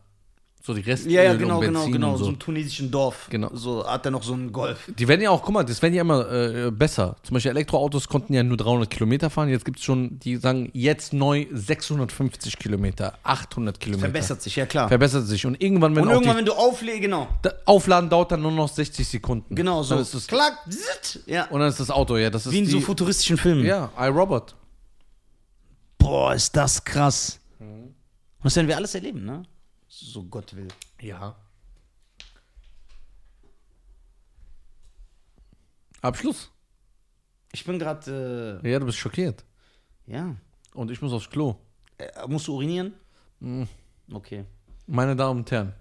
So 0.66 0.72
die 0.72 0.80
Rest 0.80 1.04
ja, 1.04 1.22
ja, 1.22 1.34
genau, 1.34 1.56
und 1.56 1.60
genau, 1.60 1.80
Benzin 1.80 1.92
genau. 1.92 2.12
und 2.12 2.18
So 2.18 2.24
so. 2.24 2.30
im 2.30 2.38
tunesischen 2.38 2.90
Dorf. 2.90 3.26
Genau. 3.28 3.50
So 3.52 3.86
hat 3.86 4.06
er 4.06 4.10
noch 4.12 4.22
so 4.22 4.32
einen 4.32 4.50
Golf. 4.50 4.90
Die 4.98 5.06
werden 5.06 5.20
ja 5.20 5.28
auch, 5.28 5.42
guck 5.42 5.52
mal, 5.52 5.62
das 5.62 5.82
werden 5.82 5.92
ja 5.92 6.00
immer 6.00 6.30
äh, 6.32 6.70
besser. 6.70 7.16
Zum 7.22 7.34
Beispiel 7.34 7.50
Elektroautos 7.50 8.08
konnten 8.08 8.32
ja 8.32 8.42
nur 8.42 8.56
300 8.56 8.88
Kilometer 8.88 9.28
fahren. 9.28 9.50
Jetzt 9.50 9.66
gibt 9.66 9.78
es 9.78 9.84
schon, 9.84 10.18
die 10.20 10.36
sagen 10.36 10.70
jetzt 10.72 11.12
neu 11.12 11.44
650 11.52 12.58
Kilometer, 12.58 13.18
800 13.24 13.78
Kilometer. 13.78 14.06
Verbessert 14.06 14.40
sich, 14.40 14.56
ja 14.56 14.64
klar. 14.64 14.88
Verbessert 14.88 15.26
sich. 15.26 15.44
Und 15.44 15.60
irgendwann, 15.62 15.94
wenn 15.96 16.04
und 16.04 16.08
auch 16.08 16.12
irgendwann, 16.14 16.32
die, 16.36 16.38
wenn 16.38 16.46
du 16.46 16.52
auflegst, 16.54 17.02
genau. 17.02 17.28
da- 17.42 17.52
Aufladen 17.66 18.08
dauert 18.08 18.32
dann 18.32 18.40
nur 18.40 18.52
noch 18.52 18.68
60 18.68 19.06
Sekunden. 19.06 19.54
Genau 19.54 19.82
so. 19.82 19.96
Dann 19.96 20.02
ist 20.02 20.14
das, 20.14 20.26
Klack, 20.26 20.54
zit, 20.70 21.24
ja. 21.26 21.44
und 21.48 21.60
dann 21.60 21.68
ist 21.68 21.78
das 21.80 21.90
Auto, 21.90 22.16
ja, 22.16 22.30
das 22.30 22.46
ist 22.46 22.52
Wie 22.52 22.60
in 22.60 22.64
die, 22.64 22.70
so 22.70 22.80
futuristischen 22.80 23.36
Filmen. 23.36 23.66
Ja, 23.66 23.90
iRobot. 23.98 24.54
Boah, 26.04 26.34
ist 26.34 26.54
das 26.54 26.84
krass. 26.84 27.40
Mhm. 27.58 27.84
Und 27.86 27.94
das 28.44 28.56
werden 28.56 28.68
wir 28.68 28.76
alles 28.76 28.94
erleben, 28.94 29.24
ne? 29.24 29.42
So 29.88 30.22
Gott 30.24 30.54
will. 30.54 30.68
Ja. 31.00 31.34
Abschluss. 36.02 36.50
Ich 37.52 37.64
bin 37.64 37.78
gerade, 37.78 38.60
Ja, 38.62 38.78
du 38.78 38.86
bist 38.86 38.98
schockiert. 38.98 39.44
äh, 40.06 40.12
ja. 40.12 40.36
Und 40.74 40.90
ich 40.90 41.00
muss 41.00 41.12
aufs 41.12 41.30
Klo. 41.30 41.56
Äh, 41.96 42.26
musst 42.28 42.48
du 42.48 42.54
urinieren? 42.56 42.92
Mhm. 43.40 43.68
Okay. 44.12 44.44
Meine 44.86 45.16
Damen 45.16 45.40
und 45.40 45.50
Herren, 45.50 45.72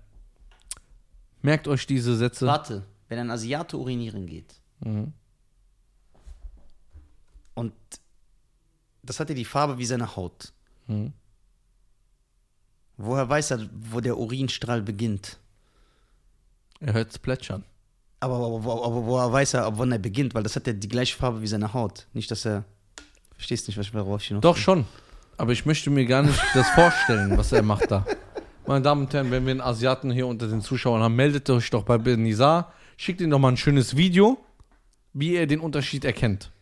merkt 1.41 1.67
euch 1.67 1.85
diese 1.85 2.15
Sätze. 2.15 2.45
Warte, 2.47 2.85
wenn 3.09 3.19
ein 3.19 3.31
Asiate 3.31 3.77
urinieren 3.77 4.25
geht 4.25 4.55
Mhm. 4.79 5.11
und 7.55 7.73
das 9.03 9.19
hat 9.19 9.29
ja 9.29 9.35
die 9.35 9.45
Farbe 9.45 9.77
wie 9.77 9.85
seine 9.85 10.15
Haut. 10.15 10.53
Mhm. 10.87 11.13
Woher 12.97 13.27
weiß 13.27 13.51
er, 13.51 13.69
wo 13.73 13.99
der 13.99 14.17
Urinstrahl 14.17 14.81
beginnt? 14.81 15.39
Er 16.79 16.93
hört 16.93 17.11
es 17.11 17.19
plätschern. 17.19 17.63
Aber, 18.19 18.35
aber, 18.35 18.55
aber, 18.55 18.85
aber 18.85 19.05
woher 19.05 19.31
weiß 19.31 19.55
er, 19.55 19.65
ab 19.65 19.73
wann 19.77 19.91
er 19.91 19.99
beginnt? 19.99 20.33
Weil 20.33 20.43
das 20.43 20.55
hat 20.55 20.67
ja 20.67 20.73
die 20.73 20.87
gleiche 20.87 21.17
Farbe 21.17 21.41
wie 21.41 21.47
seine 21.47 21.73
Haut. 21.73 22.07
Nicht, 22.13 22.31
dass 22.31 22.45
er. 22.45 22.63
Verstehst 23.35 23.67
nicht, 23.67 23.77
was 23.77 23.87
ich 23.87 23.93
mir 23.93 24.01
raus 24.01 24.23
Doch 24.39 24.55
schon. 24.55 24.85
Aber 25.35 25.51
ich 25.51 25.65
möchte 25.65 25.89
mir 25.89 26.05
gar 26.05 26.21
nicht 26.21 26.39
das 26.53 26.69
vorstellen, 26.69 27.35
was 27.37 27.51
er 27.51 27.63
macht 27.63 27.91
da. 27.91 28.05
Meine 28.65 28.81
Damen 28.81 29.05
und 29.05 29.13
Herren, 29.13 29.31
wenn 29.31 29.45
wir 29.45 29.51
einen 29.51 29.59
Asiaten 29.59 30.11
hier 30.11 30.27
unter 30.27 30.47
den 30.47 30.61
Zuschauern 30.61 31.01
haben, 31.01 31.15
meldet 31.15 31.49
euch 31.49 31.69
doch 31.69 31.83
bei 31.83 31.97
Benizar. 31.97 32.71
Schickt 32.95 33.19
ihm 33.19 33.29
doch 33.29 33.39
mal 33.39 33.49
ein 33.49 33.57
schönes 33.57 33.97
Video, 33.97 34.37
wie 35.11 35.35
er 35.35 35.47
den 35.47 35.59
Unterschied 35.59 36.05
erkennt. 36.05 36.52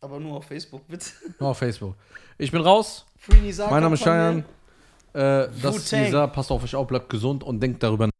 Aber 0.00 0.20
nur 0.20 0.36
auf 0.36 0.44
Facebook, 0.44 0.86
bitte. 0.88 1.06
Nur 1.38 1.50
auf 1.50 1.58
Facebook. 1.58 1.94
Ich 2.38 2.50
bin 2.50 2.60
raus. 2.60 3.06
Free 3.18 3.40
Nisa 3.40 3.68
Mein 3.70 3.82
Name 3.82 3.94
ist. 3.94 4.02
Cheyenne. 4.02 4.44
Äh, 5.12 5.48
das. 5.62 5.92
Nisa. 5.92 6.26
Passt 6.26 6.50
auf 6.50 6.62
euch 6.62 6.74
auf, 6.74 6.86
bleibt 6.86 7.08
gesund 7.08 7.42
und 7.42 7.60
denkt 7.60 7.82
darüber 7.82 8.06
nach. 8.06 8.15